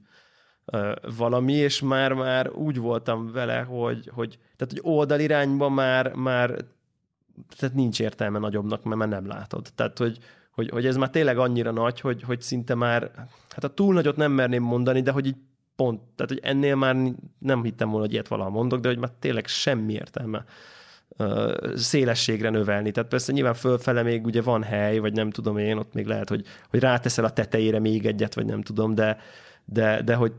[0.72, 6.64] uh, valami, és már már úgy voltam vele, hogy, hogy tehát hogy oldalirányban már, már
[7.59, 9.66] tehát nincs értelme nagyobbnak, mert már nem látod.
[9.74, 10.18] Tehát, hogy,
[10.59, 13.11] hogy, hogy ez már tényleg annyira nagy, hogy, hogy szinte már,
[13.49, 15.37] hát a túl nagyot nem merném mondani, de hogy így
[15.77, 16.97] pont, tehát hogy ennél már
[17.38, 20.44] nem hittem volna, hogy ilyet valaha mondok, de hogy már tényleg semmi értelme
[21.75, 22.90] szélességre növelni.
[22.90, 26.29] Tehát persze nyilván fölfele még ugye van hely, vagy nem tudom én, ott még lehet,
[26.29, 29.18] hogy, hogy ráteszel a tetejére még egyet, vagy nem tudom, de,
[29.64, 30.33] de, de hogy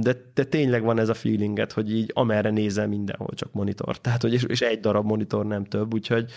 [0.00, 3.98] de, de tényleg van ez a feelinget, hogy így amerre nézel mindenhol csak monitor.
[3.98, 6.30] Tehát, hogy és, és egy darab monitor, nem több, úgyhogy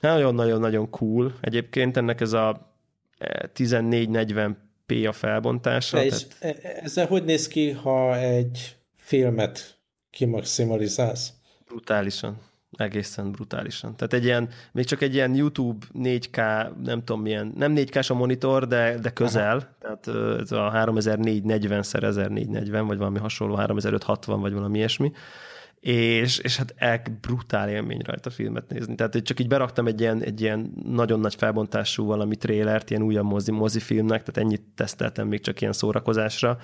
[0.00, 1.34] nagyon-nagyon-nagyon cool.
[1.40, 2.74] Egyébként ennek ez a
[3.54, 5.96] 1440p a felbontása.
[5.96, 6.64] De és tehát...
[6.64, 9.78] E- ezzel hogy néz ki, ha egy filmet
[10.10, 11.32] kimaximalizálsz?
[11.66, 12.38] Brutálisan.
[12.76, 13.96] Egészen brutálisan.
[13.96, 16.36] Tehát egy ilyen, még csak egy ilyen YouTube 4K,
[16.84, 19.76] nem tudom milyen, nem 4K-s a monitor, de, de közel, Aha.
[19.80, 25.12] tehát ez a 3440 x 1440, vagy valami hasonló, 3560, vagy valami ilyesmi
[25.80, 28.94] és, és hát el, brutál élmény rajta filmet nézni.
[28.94, 33.24] Tehát csak így beraktam egy ilyen, egy ilyen nagyon nagy felbontású valami trélert, ilyen újabb
[33.24, 36.58] mozi, mozifilmnek, tehát ennyit teszteltem még csak ilyen szórakozásra,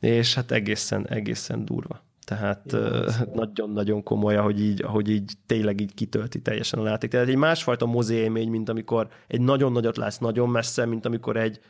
[0.00, 2.04] és hát egészen, egészen durva.
[2.24, 2.76] Tehát
[3.34, 7.10] nagyon-nagyon komoly, ahogy így, ahogy így tényleg így kitölti teljesen a láték.
[7.10, 11.36] Tehát egy másfajta mozi élmény, mint amikor egy nagyon nagyot látsz nagyon messze, mint amikor
[11.36, 11.60] egy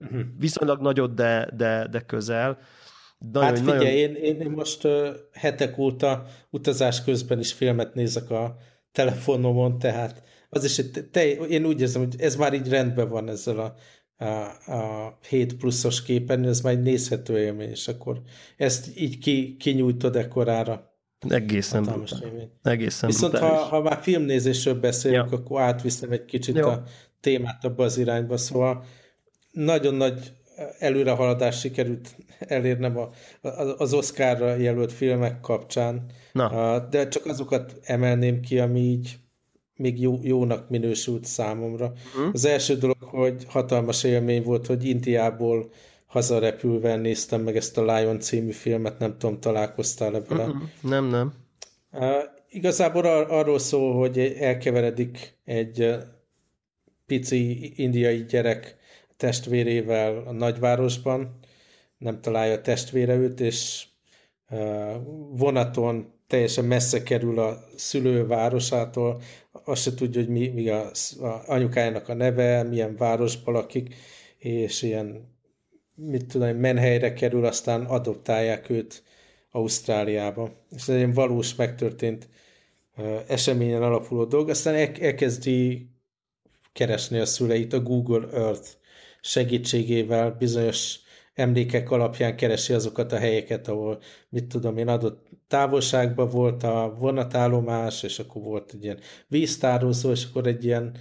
[0.00, 0.20] uh-huh.
[0.38, 2.58] viszonylag nagyot, de, de, de közel.
[3.18, 4.22] Nagyon, hát figyelj, nagyon...
[4.22, 8.56] én, én most uh, hetek óta utazás közben is filmet nézek a
[8.92, 13.58] telefonomon, tehát az is, te, én úgy érzem, hogy ez már így rendben van ezzel
[13.58, 13.74] a,
[14.24, 18.20] a, a 7 pluszos képen, ez már egy nézhető élmény, és akkor
[18.56, 20.94] ezt így ki, kinyújtod ekkorára.
[21.28, 22.50] Egészen brutál.
[22.62, 25.36] Egészen Viszont ha, ha már filmnézésről beszélünk, ja.
[25.36, 26.68] akkor átviszem egy kicsit Jó.
[26.68, 26.82] a
[27.20, 28.84] témát abba az irányba, szóval
[29.50, 30.32] nagyon nagy
[30.78, 33.10] előrehaladást sikerült elérnem a,
[33.78, 36.78] az Oscarra jelölt filmek kapcsán, Na.
[36.78, 39.18] de csak azokat emelném ki, ami így
[39.76, 41.92] még jó, jónak minősült számomra.
[42.16, 42.30] Uh-huh.
[42.32, 45.70] Az első dolog, hogy hatalmas élmény volt, hogy Indiából
[46.06, 50.62] hazarepülve néztem meg ezt a Lion című filmet, nem tudom, találkoztál ebben uh-huh.
[50.62, 50.88] a...
[50.88, 51.32] Nem, nem.
[51.92, 55.96] Uh, igazából ar- arról szól, hogy elkeveredik egy
[57.06, 58.76] pici indiai gyerek
[59.16, 61.38] testvérével a nagyvárosban,
[61.98, 63.86] nem találja a testvére őt, és
[65.30, 69.20] vonaton teljesen messze kerül a szülő városától,
[69.64, 73.94] azt se tudja, hogy mi, mi a, a anyukájának a neve, milyen városban lakik,
[74.38, 75.34] és ilyen,
[75.94, 79.02] mit tudom, menhelyre kerül, aztán adoptálják őt
[79.50, 80.50] Ausztráliába.
[80.70, 82.28] És ez egy valós megtörtént
[83.26, 84.48] eseményen alapuló dolog.
[84.48, 85.88] Aztán el, elkezdi
[86.72, 88.68] keresni a szüleit a Google Earth
[89.26, 90.98] segítségével bizonyos
[91.34, 98.02] emlékek alapján keresi azokat a helyeket, ahol, mit tudom én, adott távolságban volt a vonatállomás,
[98.02, 100.96] és akkor volt egy ilyen víztározó, és akkor egy ilyen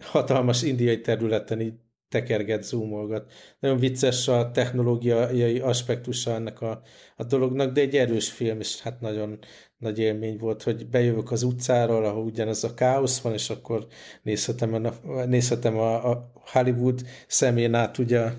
[0.00, 1.74] hatalmas indiai területen így
[2.08, 3.32] tekerget, zoomolgat.
[3.58, 6.82] Nagyon vicces a technológiai aspektusa ennek a,
[7.16, 9.38] a dolognak, de egy erős film, és hát nagyon
[9.78, 13.86] nagy élmény volt, hogy bejövök az utcáról, ahol ugyanaz a káosz van, és akkor
[14.22, 18.32] nézhetem a, nézhetem a, a Hollywood szemén át ugye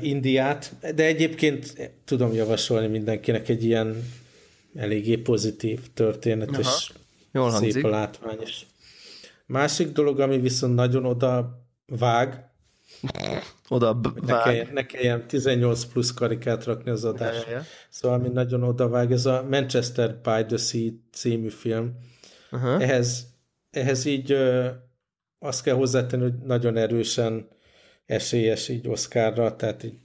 [0.00, 4.04] Indiát, de egyébként tudom javasolni mindenkinek egy ilyen
[4.74, 6.60] eléggé pozitív történet, Aha.
[6.60, 6.92] és
[7.32, 8.66] Jól szép a látvány is.
[9.46, 12.50] Másik dolog, ami viszont nagyon oda vág,
[13.68, 14.20] oda vág.
[14.20, 17.50] Ne kelljen, ne kelljen 18 plusz karikát rakni az adásra.
[17.50, 17.62] Ja, ja.
[17.88, 21.96] Szóval, ami nagyon oda vág, ez a Manchester by the Sea című film.
[22.50, 22.82] Uh-huh.
[22.82, 23.26] Ehhez,
[23.70, 24.68] ehhez így ö,
[25.38, 27.48] azt kell hozzátenni, hogy nagyon erősen
[28.06, 29.98] esélyes így Oscarra, tehát így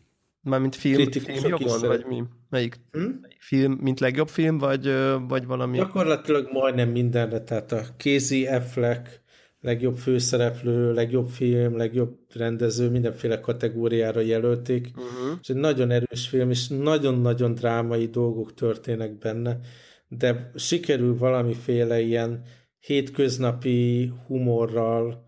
[0.43, 2.23] Mármint film, film jogon, vagy mi?
[2.49, 2.79] Melyik?
[2.91, 3.09] Hm?
[3.39, 4.93] Film, mint legjobb film, vagy,
[5.27, 5.77] vagy valami?
[5.77, 9.21] Gyakorlatilag majdnem mindenre, tehát a Casey Affleck,
[9.63, 15.37] legjobb főszereplő, legjobb film, legjobb rendező, mindenféle kategóriára jelölték, uh-huh.
[15.41, 19.59] és egy nagyon erős film, és nagyon-nagyon drámai dolgok történnek benne,
[20.07, 22.43] de sikerül valamiféle ilyen
[22.79, 25.25] hétköznapi humorral,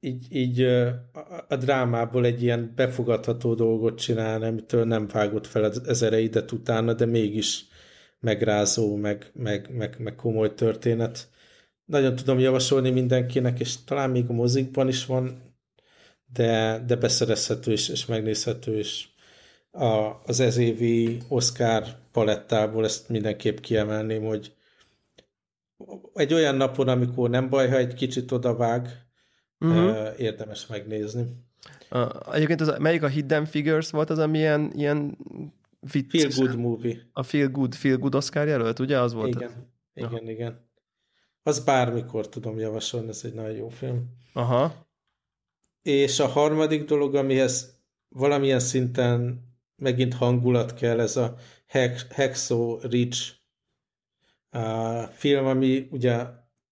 [0.00, 0.62] így, így
[1.48, 7.06] a, drámából egy ilyen befogadható dolgot csinálni, amitől nem vágott fel az ereidet utána, de
[7.06, 7.64] mégis
[8.20, 11.28] megrázó, meg, meg, meg, meg komoly történet.
[11.90, 15.42] Nagyon tudom javasolni mindenkinek, és talán még a mozikban is van,
[16.32, 19.08] de, de beszerezhető és, és megnézhető, és
[19.70, 24.54] a, az ezévi Oscar palettából ezt mindenképp kiemelném, hogy
[26.14, 28.88] egy olyan napon, amikor nem baj, ha egy kicsit odavág,
[29.58, 30.20] uh-huh.
[30.20, 31.24] érdemes megnézni.
[31.90, 35.18] Uh, egyébként az, melyik a Hidden Figures volt az, ami ilyen, ilyen
[35.92, 36.34] vicces?
[36.34, 36.96] Feel Good Movie.
[37.12, 39.00] A Feel Good, Feel Good Oscar jelölt, ugye?
[39.00, 39.34] Az volt?
[39.34, 39.56] Igen, az?
[39.94, 40.30] igen, Aha.
[40.30, 40.69] igen.
[41.50, 44.16] Az bármikor tudom javasolni, ez egy nagyon jó film.
[44.32, 44.86] Aha.
[45.82, 49.44] És a harmadik dolog, amihez valamilyen szinten
[49.76, 51.34] megint hangulat kell, ez a
[52.08, 53.18] Hexo Ridge
[54.50, 56.26] a film, ami ugye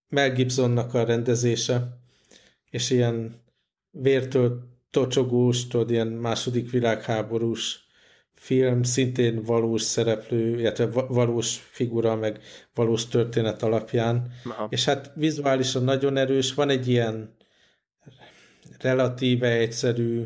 [0.09, 1.99] Mel Gibsonnak a rendezése,
[2.71, 3.43] és ilyen
[3.91, 7.88] vértől tocsogós, tudod, ilyen második világháborús
[8.39, 12.41] film, szintén valós szereplő, illetve valós figura, meg
[12.75, 14.33] valós történet alapján.
[14.45, 14.67] Aha.
[14.71, 17.37] És hát vizuálisan nagyon erős, van egy ilyen
[18.79, 20.25] relatíve egyszerű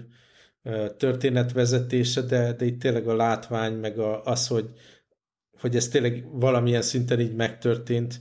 [0.97, 4.71] történetvezetése, de, de itt tényleg a látvány, meg a, az, hogy,
[5.61, 8.21] hogy ez tényleg valamilyen szinten így megtörtént,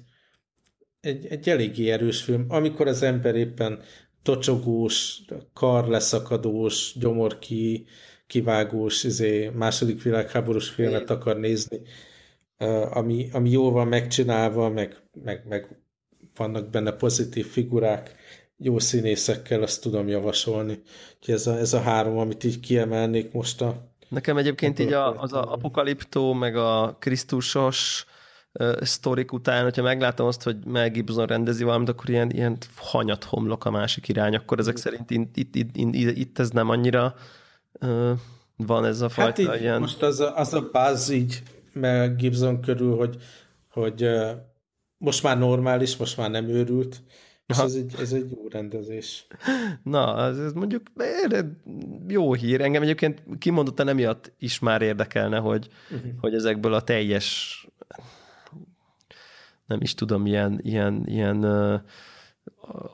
[0.99, 3.81] egy, egy eléggé erős film, amikor az ember éppen
[4.23, 5.21] tocsogós,
[5.53, 7.85] kar leszakadós, gyomor ki,
[8.31, 11.81] kivágós izé, második világháborús filmet akar nézni,
[12.89, 15.67] ami, ami jól van megcsinálva, meg, meg, meg
[16.35, 18.15] vannak benne pozitív figurák,
[18.57, 20.81] jó színészekkel, azt tudom javasolni.
[21.17, 25.21] Úgyhogy ez a, ez a három, amit így kiemelnék most a Nekem egyébként így a,
[25.21, 28.05] az a apokaliptó, meg a Krisztusos
[28.81, 33.65] sztorik után, hogyha meglátom azt, hogy Mel Gibson rendezi valamit, akkor ilyen, ilyen hanyat homlok
[33.65, 37.21] a másik irány, akkor ezek szerint itt, itt, itt, itt, itt ez nem annyira uh,
[38.55, 39.79] van ez a hát fajta hát így, ilyen...
[39.79, 41.43] Most az a, az a buzz így
[41.73, 43.17] Mel Gibson körül, hogy,
[43.69, 44.09] hogy
[44.97, 47.01] most már normális, most már nem őrült,
[47.45, 49.27] és ez egy, ez egy jó rendezés.
[49.83, 50.81] Na, ez, ez mondjuk
[52.07, 52.61] jó hír.
[52.61, 56.11] Engem egyébként kimondottan emiatt is már érdekelne, hogy, uh-huh.
[56.19, 57.59] hogy ezekből a teljes
[59.71, 61.43] nem is tudom, ilyen, ilyen, ilyen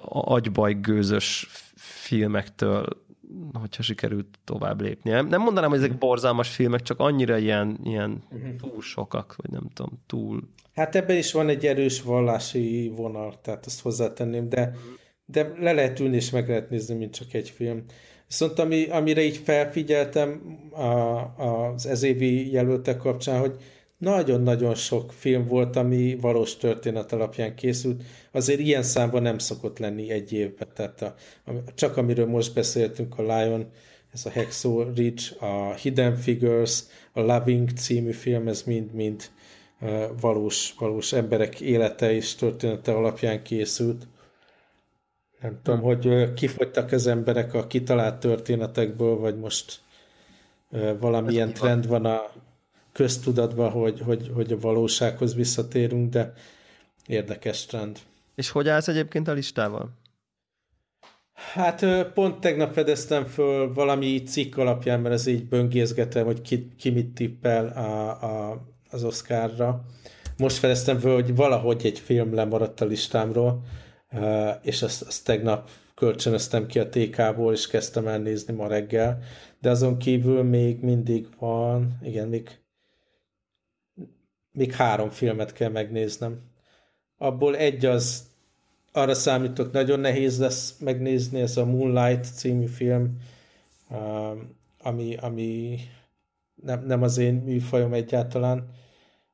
[0.10, 3.06] agybajgőzös filmektől
[3.54, 5.10] hogyha sikerült tovább lépni.
[5.12, 8.56] Nem mondanám, hogy ezek borzalmas filmek, csak annyira ilyen, ilyen uh-huh.
[8.56, 10.42] túl sokak, vagy nem tudom, túl...
[10.76, 14.76] Hát ebben is van egy erős vallási vonal, tehát ezt hozzátenném, de,
[15.26, 17.84] de le lehet ülni és meg lehet nézni, mint csak egy film.
[18.28, 20.86] Viszont ami, amire így felfigyeltem a,
[21.44, 23.56] az ezévi jelöltek kapcsán, hogy
[23.98, 28.04] nagyon-nagyon sok film volt, ami valós történet alapján készült.
[28.32, 30.68] Azért ilyen számban nem szokott lenni egy évben.
[30.74, 31.16] Tehát a,
[31.76, 33.72] csak amiről most beszéltünk, a Lion,
[34.14, 36.84] ez a Hexo Ridge, a Hidden Figures,
[37.14, 39.24] a Loving című film, ez mind-mind
[40.20, 44.08] valós, valós emberek élete és története alapján készült.
[45.42, 49.80] Nem tudom, hogy kifogytak az emberek a kitalált történetekből, vagy most
[51.00, 52.32] valamilyen trend van a
[52.98, 56.34] köztudatban, hogy, hogy, hogy a valósághoz visszatérünk, de
[57.08, 58.00] érdekes trend.
[58.36, 59.90] És hogy állsz egyébként a listával?
[61.54, 66.90] Hát pont tegnap fedeztem föl valami cikk alapján, mert ez így böngészgetem, hogy ki, ki
[66.90, 69.86] mit tippel a, a, az Oscarra.
[70.38, 73.64] Most fedeztem föl, hogy valahogy egy film lemaradt a listámról,
[74.62, 79.20] és azt, azt tegnap kölcsönöztem ki a TK-ból, és kezdtem el nézni ma reggel,
[79.62, 82.60] de azon kívül még mindig van, igen, még
[84.58, 86.42] még három filmet kell megnéznem.
[87.18, 88.26] Abból egy az,
[88.92, 93.18] arra számítok, nagyon nehéz lesz megnézni, ez a Moonlight című film,
[93.90, 95.80] um, ami, ami
[96.56, 98.70] nem, nem az én műfajom egyáltalán.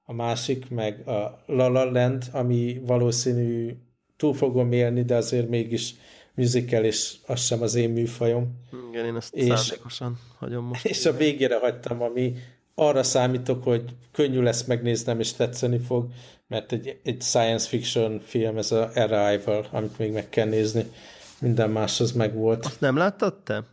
[0.05, 3.75] A másik meg a La La Land, ami valószínű
[4.17, 5.95] túl fogom élni, de azért mégis
[6.33, 8.59] musical, és az sem az én műfajom.
[8.91, 10.85] Igen, én ezt és, szándékosan hagyom most.
[10.85, 12.33] És a végére hagytam, ami
[12.75, 16.11] arra számítok, hogy könnyű lesz megnéznem, és tetszeni fog,
[16.47, 20.91] mert egy, egy science fiction film, ez a Arrival, amit még meg kell nézni.
[21.39, 22.65] Minden más az meg volt.
[22.65, 23.63] Azt nem láttad te?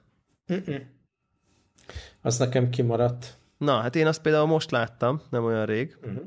[0.53, 0.83] Mm-mm.
[2.23, 3.39] Az nekem kimaradt.
[3.59, 5.97] Na, hát én azt például most láttam, nem olyan rég.
[6.03, 6.23] Uh-huh.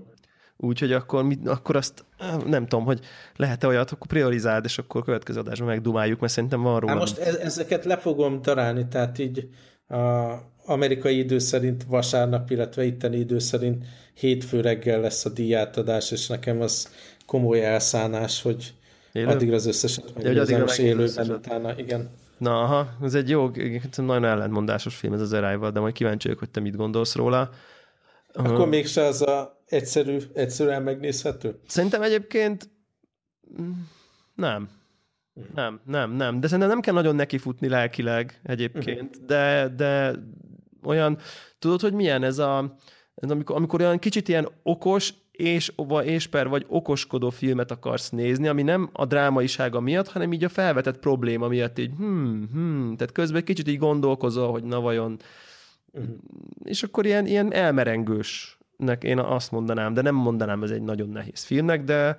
[0.57, 2.05] Úgyhogy akkor, mit, akkor azt
[2.45, 2.99] nem tudom, hogy
[3.35, 6.91] lehet-e olyat, akkor priorizáld, és akkor következő adásban megdumáljuk, mert szerintem van róla.
[6.91, 9.49] Hát most e- ezeket le fogom darálni, tehát így
[9.87, 9.97] a,
[10.65, 16.61] amerikai idő szerint vasárnap, illetve itteni idő szerint hétfő reggel lesz a díjátadás, és nekem
[16.61, 16.89] az
[17.25, 18.73] komoly elszánás, hogy
[19.11, 19.27] Élő?
[19.27, 22.09] addigra az összeset megnézem, és élőben utána, igen.
[22.37, 23.51] Na, aha, ez egy jó,
[23.95, 27.49] nagyon ellentmondásos film ez az Arrival, de majd kíváncsi vagyok, hogy te mit gondolsz róla.
[28.33, 31.59] Akkor uh, mégse az a egyszerű, egyszerűen megnézhető?
[31.67, 32.69] Szerintem egyébként
[33.61, 33.71] mm,
[34.35, 34.69] nem.
[35.55, 36.39] Nem, nem, nem.
[36.39, 39.25] De szerintem nem kell nagyon nekifutni lelkileg egyébként, uh-huh.
[39.25, 40.13] de, de
[40.83, 41.17] olyan,
[41.59, 42.77] tudod, hogy milyen ez a,
[43.15, 45.73] ez amikor, amikor olyan kicsit ilyen okos, és,
[46.03, 50.49] és per vagy okoskodó filmet akarsz nézni, ami nem a drámaisága miatt, hanem így a
[50.49, 55.17] felvetett probléma miatt így, hmm, hmm, tehát közben egy kicsit így gondolkozol, hogy na vajon,
[55.91, 56.15] uh-huh.
[56.63, 61.43] és akkor ilyen, ilyen elmerengősnek én azt mondanám, de nem mondanám ez egy nagyon nehéz
[61.43, 62.17] filmnek, de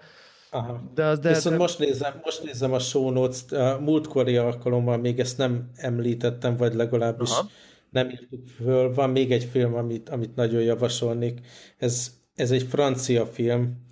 [0.55, 0.91] Aha.
[0.95, 1.61] De az, de, Viszont de...
[1.61, 6.75] most nézem, most nézem a show notes a múltkori alkalommal még ezt nem említettem, vagy
[6.75, 7.49] legalábbis Aha
[7.95, 8.95] nem írtuk föl.
[8.95, 11.41] Van még egy film, amit, amit nagyon javasolnék.
[11.79, 13.83] Ez, ez egy francia film,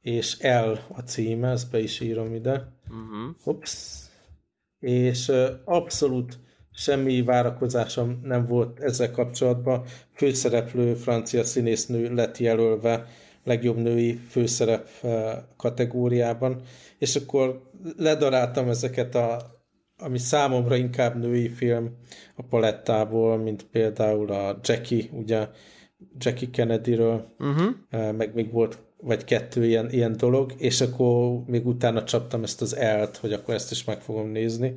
[0.00, 2.72] és El a címe, ezt be is írom ide.
[2.88, 3.36] Uh-huh.
[3.44, 3.98] Ups.
[4.78, 6.38] És uh, abszolút
[6.72, 9.84] semmi várakozásom nem volt ezzel kapcsolatban.
[10.12, 13.06] Főszereplő francia színésznő lett jelölve
[13.44, 14.88] legjobb női főszerep
[15.56, 16.60] kategóriában,
[16.98, 19.58] és akkor ledaráltam ezeket a
[20.02, 21.96] ami számomra inkább női film
[22.36, 25.48] a palettából, mint például a Jackie, ugye
[26.18, 28.16] Jackie Kennedyről, uh-huh.
[28.16, 32.76] meg még volt vagy kettő ilyen, ilyen dolog, és akkor még utána csaptam ezt az
[32.76, 34.74] elt, hogy akkor ezt is meg fogom nézni.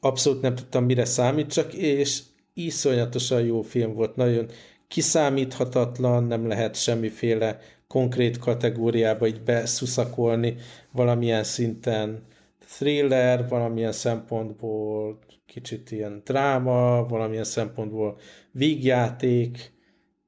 [0.00, 2.22] Abszolút nem tudtam, mire számítsak, és
[2.54, 4.46] iszonyatosan jó film volt, nagyon
[4.88, 10.56] kiszámíthatatlan, nem lehet semmiféle konkrét kategóriába így beszuszakolni
[10.92, 12.22] valamilyen szinten
[12.68, 18.18] thriller, valamilyen szempontból kicsit ilyen dráma, valamilyen szempontból
[18.50, 19.72] vígjáték,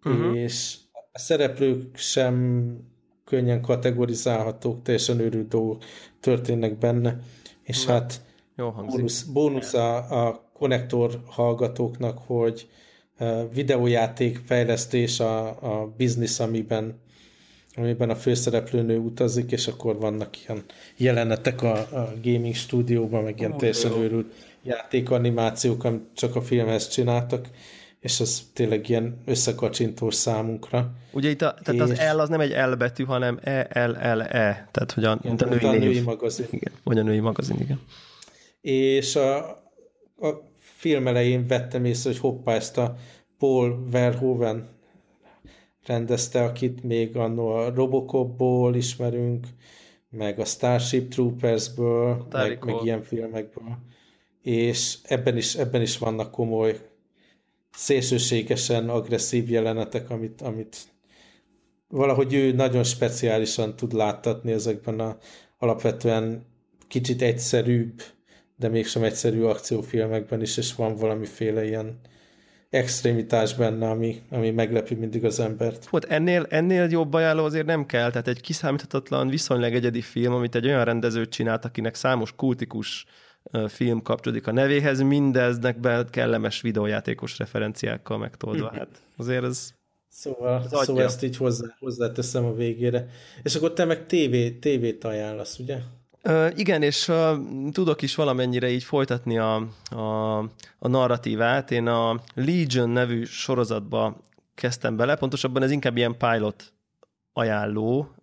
[0.04, 0.36] uh-huh.
[0.36, 0.76] és
[1.12, 2.76] a szereplők sem
[3.24, 5.82] könnyen kategorizálhatók, teljesen őrült dolgok
[6.20, 7.18] történnek benne,
[7.62, 8.20] és Na, hát
[8.56, 12.68] jó bónusz, bónusz a, a konnektor hallgatóknak, hogy
[13.52, 17.04] videójáték fejlesztés a, a biznisz, amiben
[17.78, 20.64] amiben a főszereplőnő utazik, és akkor vannak ilyen
[20.96, 24.02] jelenetek a, a gaming stúdióban, meg ilyen oh, teljesen jó.
[24.02, 27.48] őrült játékanimációk, amit csak a filmhez csináltak,
[28.00, 30.90] és az tényleg ilyen összekacsintós számunkra.
[31.12, 31.98] Ugye itt a, tehát és...
[31.98, 35.64] az L az nem egy L betű, hanem E-L-L-E, tehát hogy a, igen, a női,
[35.64, 36.46] a női magazin.
[36.50, 37.80] Igen, vagy a női magazin, igen.
[38.60, 39.36] És a,
[40.18, 40.45] a
[40.76, 42.96] film elején vettem észre, hogy hoppá, ezt a
[43.38, 44.68] Paul Verhoeven
[45.86, 49.46] rendezte, akit még annó a Robocopból ismerünk,
[50.10, 53.78] meg a Starship Troopersből, meg, meg ilyen filmekből.
[54.42, 56.80] És ebben is, ebben is vannak komoly,
[57.70, 60.76] szélsőségesen agresszív jelenetek, amit, amit
[61.88, 65.16] valahogy ő nagyon speciálisan tud láttatni ezekben a
[65.58, 66.46] alapvetően
[66.88, 68.02] kicsit egyszerűbb,
[68.56, 72.00] de mégsem egyszerű akciófilmekben is, és van valamiféle ilyen
[72.70, 75.88] extrémitás benne, ami, ami meglepi mindig az embert.
[75.92, 80.54] Hát ennél, ennél jobb ajánló azért nem kell, tehát egy kiszámíthatatlan, viszonylag egyedi film, amit
[80.54, 83.06] egy olyan rendező csinált, akinek számos kultikus
[83.68, 88.72] film kapcsolódik a nevéhez, mindeznek be kellemes videójátékos referenciákkal megtoldva.
[88.76, 89.74] Hát azért ez
[90.08, 93.08] Szóval, ez szóval ezt így hozzá, hozzáteszem a végére.
[93.42, 95.78] És akkor te meg TV, tévét ajánlasz, ugye?
[96.54, 97.12] Igen, és
[97.72, 99.54] tudok is valamennyire így folytatni a,
[99.90, 100.38] a,
[100.78, 101.70] a narratívát.
[101.70, 104.16] Én a Legion nevű sorozatba
[104.54, 106.72] kezdtem bele, pontosabban ez inkább ilyen pilot
[107.32, 108.14] ajánló.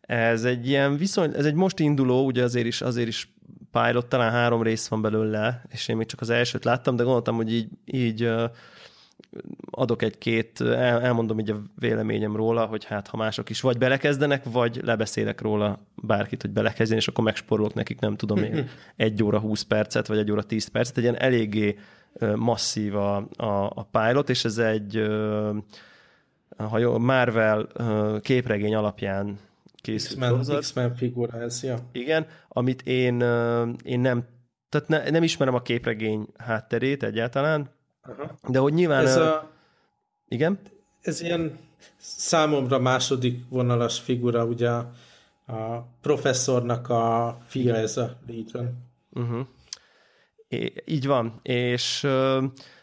[0.00, 3.34] Ez egy ilyen viszony, ez egy most induló, ugye azért is, azért is
[3.70, 7.36] pilot, talán három rész van belőle, és én még csak az elsőt láttam, de gondoltam,
[7.36, 8.30] hogy így, így
[9.70, 14.44] adok egy-két, el, elmondom így a véleményem róla, hogy hát ha mások is vagy belekezdenek,
[14.44, 19.38] vagy lebeszélek róla bárkit, hogy belekezdjen, és akkor megsporolok nekik, nem tudom én, egy óra
[19.38, 21.78] 20 percet, vagy egy óra 10 percet, egy ilyen eléggé
[22.34, 25.02] masszív a, a, a pilot, és ez egy
[26.56, 27.68] ha jó, Marvel
[28.20, 29.38] képregény alapján
[29.74, 31.78] készült X-Men, X-Men figura ez, ja.
[31.92, 33.20] Igen, amit én,
[33.82, 34.24] én nem,
[34.68, 37.70] tehát ne, nem ismerem a képregény hátterét egyáltalán,
[38.04, 38.38] Aha.
[38.48, 39.06] De hogy nyilván...
[39.06, 39.50] Ez a,
[40.28, 40.58] igen?
[41.00, 41.58] Ez ilyen
[41.96, 44.90] számomra második vonalas figura, ugye a,
[45.46, 48.70] a professzornak a fia ez a Legion.
[49.10, 49.46] Uh-huh.
[50.48, 52.06] É, így van, és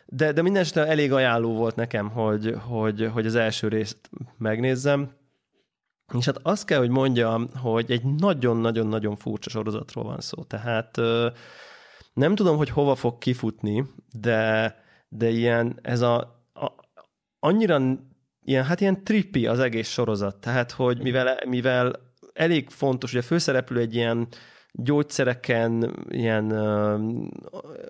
[0.05, 5.11] de, de minden esetre elég ajánló volt nekem, hogy, hogy, hogy az első részt megnézzem,
[6.17, 10.43] és hát azt kell, hogy mondjam, hogy egy nagyon-nagyon-nagyon furcsa sorozatról van szó.
[10.43, 10.97] Tehát
[12.13, 14.76] nem tudom, hogy hova fog kifutni, de
[15.14, 16.18] de ilyen, ez a,
[16.53, 16.72] a
[17.39, 17.82] annyira
[18.43, 21.93] ilyen, hát ilyen trippi az egész sorozat, tehát, hogy mivel, mivel
[22.34, 24.28] elég fontos, hogy a főszereplő egy ilyen
[24.72, 26.51] gyógyszereken, ilyen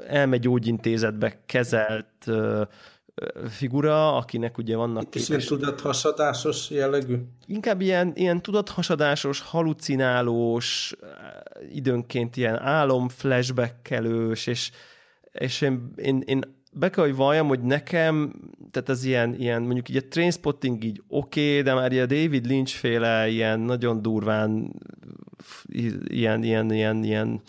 [0.07, 2.31] elmegyógyintézetbe kezelt
[3.49, 5.03] figura, akinek ugye vannak...
[5.03, 7.15] Itt is ilyen tudathasadásos jellegű?
[7.45, 10.95] Inkább ilyen, ilyen tudathasadásos, halucinálós,
[11.71, 14.71] időnként ilyen álom flashbackelős, és,
[15.31, 18.33] és én, én, én be kell, hogy valljam, hogy nekem,
[18.71, 22.45] tehát az ilyen, ilyen mondjuk így a Trainspotting így oké, okay, de már ilyen David
[22.45, 24.73] Lynch féle ilyen nagyon durván
[26.03, 27.41] ilyen, ilyen, ilyen, ilyen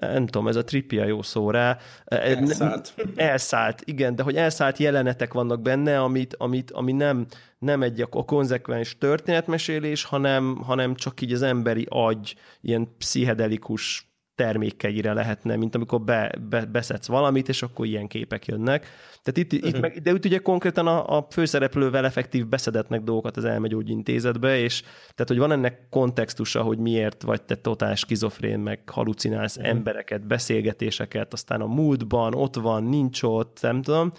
[0.00, 1.78] nem tudom, ez a tripia jó szó rá.
[2.04, 2.94] Elszállt.
[3.16, 7.26] Elszállt, igen, de hogy elszállt jelenetek vannak benne, amit, amit, ami nem,
[7.58, 15.12] nem egy a konzekvens történetmesélés, hanem, hanem csak így az emberi agy ilyen pszichedelikus termékeire
[15.12, 18.86] lehetne, mint amikor be, be, beszedsz valamit, és akkor ilyen képek jönnek.
[19.22, 19.68] Tehát itt, uh-huh.
[19.68, 24.80] itt meg, de itt ugye konkrétan a, a főszereplővel effektív beszedetnek dolgokat az elmegyógyintézetbe, és
[24.80, 29.72] tehát, hogy van ennek kontextusa, hogy miért vagy te totál skizofrén, meg halucinálsz uh-huh.
[29.72, 34.12] embereket, beszélgetéseket, aztán a múltban ott van, nincs ott, nem tudom,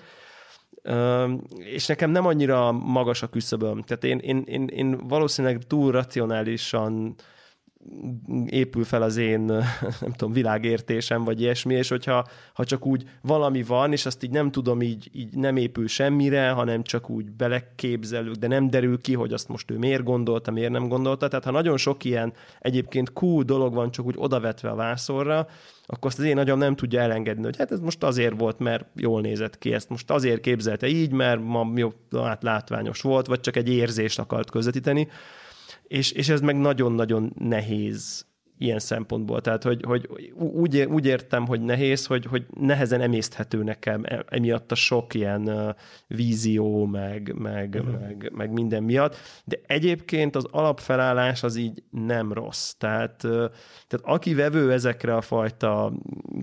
[1.58, 3.84] és nekem nem annyira magas a küszöböm.
[3.84, 7.16] Tehát én, én, én, én valószínűleg túl racionálisan
[8.46, 9.42] épül fel az én,
[10.02, 14.32] nem tudom, világértésem, vagy ilyesmi, és hogyha ha csak úgy valami van, és azt így
[14.32, 19.14] nem tudom, így, így nem épül semmire, hanem csak úgy beleképzelünk, de nem derül ki,
[19.14, 21.28] hogy azt most ő miért gondolta, miért nem gondolta.
[21.28, 25.48] Tehát ha nagyon sok ilyen egyébként cool dolog van csak úgy odavetve a vászorra,
[25.86, 28.86] akkor azt az én agyam nem tudja elengedni, hogy hát ez most azért volt, mert
[28.96, 33.40] jól nézett ki, ezt most azért képzelte így, mert ma jó, hát látványos volt, vagy
[33.40, 35.08] csak egy érzést akart közvetíteni
[35.88, 38.26] és, és ez meg nagyon-nagyon nehéz
[38.58, 39.42] ilyen szempontból.
[39.42, 44.72] Tehát, hogy, hogy úgy, úgy értem, hogy nehéz, hogy, hogy nehezen emészthető nekem e, emiatt
[44.72, 45.76] a sok ilyen
[46.08, 48.00] vízió, meg, meg, uh-huh.
[48.00, 49.16] meg, meg minden miatt.
[49.44, 52.74] De egyébként az alapfelállás az így nem rossz.
[52.74, 53.18] Tehát,
[53.88, 55.94] tehát aki vevő ezekre a fajta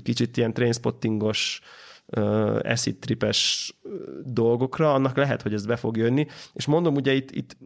[0.02, 1.60] kicsit ilyen trainspottingos
[2.06, 3.72] uh, acid tripes
[4.24, 6.26] dolgokra, annak lehet, hogy ez be fog jönni.
[6.52, 7.56] És mondom, ugye itt, itt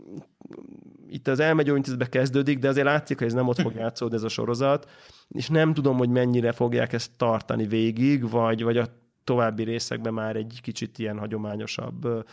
[1.11, 4.29] itt az elmegyóintézetbe kezdődik, de azért látszik, hogy ez nem ott fog játszódni ez a
[4.29, 4.91] sorozat,
[5.29, 8.87] és nem tudom, hogy mennyire fogják ezt tartani végig, vagy, vagy a
[9.25, 12.25] további részekben már egy kicsit ilyen hagyományosabb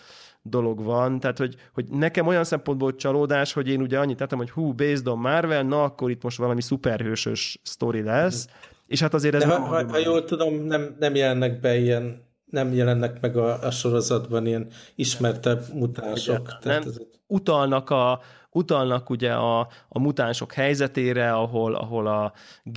[0.42, 1.20] dolog van.
[1.20, 5.08] Tehát, hogy, hogy nekem olyan szempontból csalódás, hogy én ugye annyit tettem, hogy hú, based
[5.08, 8.48] on Marvel, na akkor itt most valami szuperhősös sztori lesz,
[8.88, 9.44] és hát azért ez...
[9.44, 12.25] De ha, ha, ha jól tudom, nem, nem jelennek be ilyen
[12.56, 16.58] nem jelennek meg a, a sorozatban ilyen ismertebb mutánsok.
[16.64, 16.98] nem, ez...
[17.28, 18.20] utalnak a,
[18.52, 22.34] utalnak ugye a, a mutánsok helyzetére, ahol, ahol a,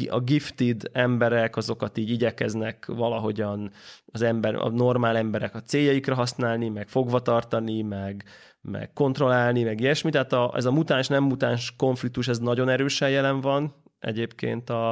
[0.08, 3.70] a gifted emberek, azokat így igyekeznek valahogyan
[4.12, 8.24] az ember, a normál emberek a céljaikra használni, meg fogva tartani, meg,
[8.60, 10.10] meg kontrollálni, meg ilyesmi.
[10.10, 14.90] Tehát a, ez a mutáns-nem mutáns konfliktus, ez nagyon erősen jelen van egyébként a,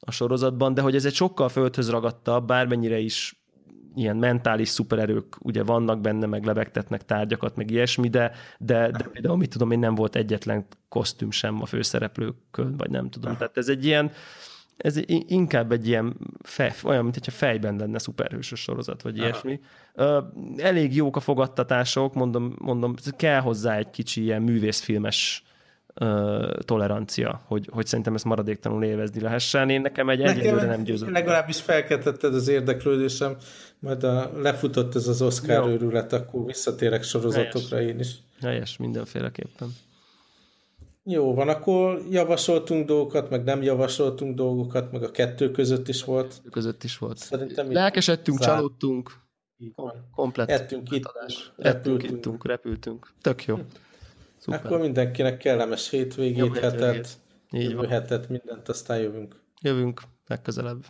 [0.00, 3.43] a sorozatban, de hogy ez egy sokkal földhöz ragadtabb, bármennyire is
[3.94, 9.36] ilyen mentális szupererők ugye vannak benne, meg lebegtetnek tárgyakat, meg ilyesmi, de, de, de például,
[9.36, 13.36] mit tudom én, nem volt egyetlen kosztüm sem a főszereplőkön, vagy nem tudom.
[13.36, 14.10] Tehát ez egy ilyen,
[14.76, 19.28] ez inkább egy ilyen fej, olyan, mint hogyha fejben lenne szuperhősös sorozat, vagy Aha.
[19.28, 19.60] ilyesmi.
[20.56, 25.44] Elég jók a fogadtatások, mondom, mondom, kell hozzá egy kicsi ilyen művészfilmes
[26.64, 29.70] tolerancia, hogy, hogy szerintem ezt maradéktalanul élvezni lehessen.
[29.70, 31.10] Én nekem egy egyelőre nem győzött.
[31.10, 33.36] Legalábbis felkeltetted az érdeklődésem,
[33.78, 35.70] majd a, lefutott ez az Oscar Jó.
[35.70, 37.92] őrület, akkor visszatérek sorozatokra Helyes.
[37.92, 38.14] én is.
[38.40, 39.68] Helyes, mindenféleképpen.
[41.04, 46.28] Jó van, akkor javasoltunk dolgokat, meg nem javasoltunk dolgokat, meg a kettő között is volt.
[46.28, 47.18] Kettő között is volt.
[47.18, 48.54] Szerintem Lelkesedtünk, zár...
[48.54, 49.22] csalódtunk.
[50.14, 50.50] Komplet.
[50.50, 51.10] Ettünk, itt,
[51.56, 52.16] repültünk.
[52.16, 53.12] Ettünk, repültünk.
[53.20, 53.58] Tök jó.
[54.44, 54.64] Szuper.
[54.64, 57.70] Akkor mindenkinek kellemes hétvégét, Jó hetet, hétvégét.
[57.70, 57.88] Így van.
[57.88, 59.40] hetet, mindent, aztán jövünk.
[59.60, 60.84] Jövünk legközelebb.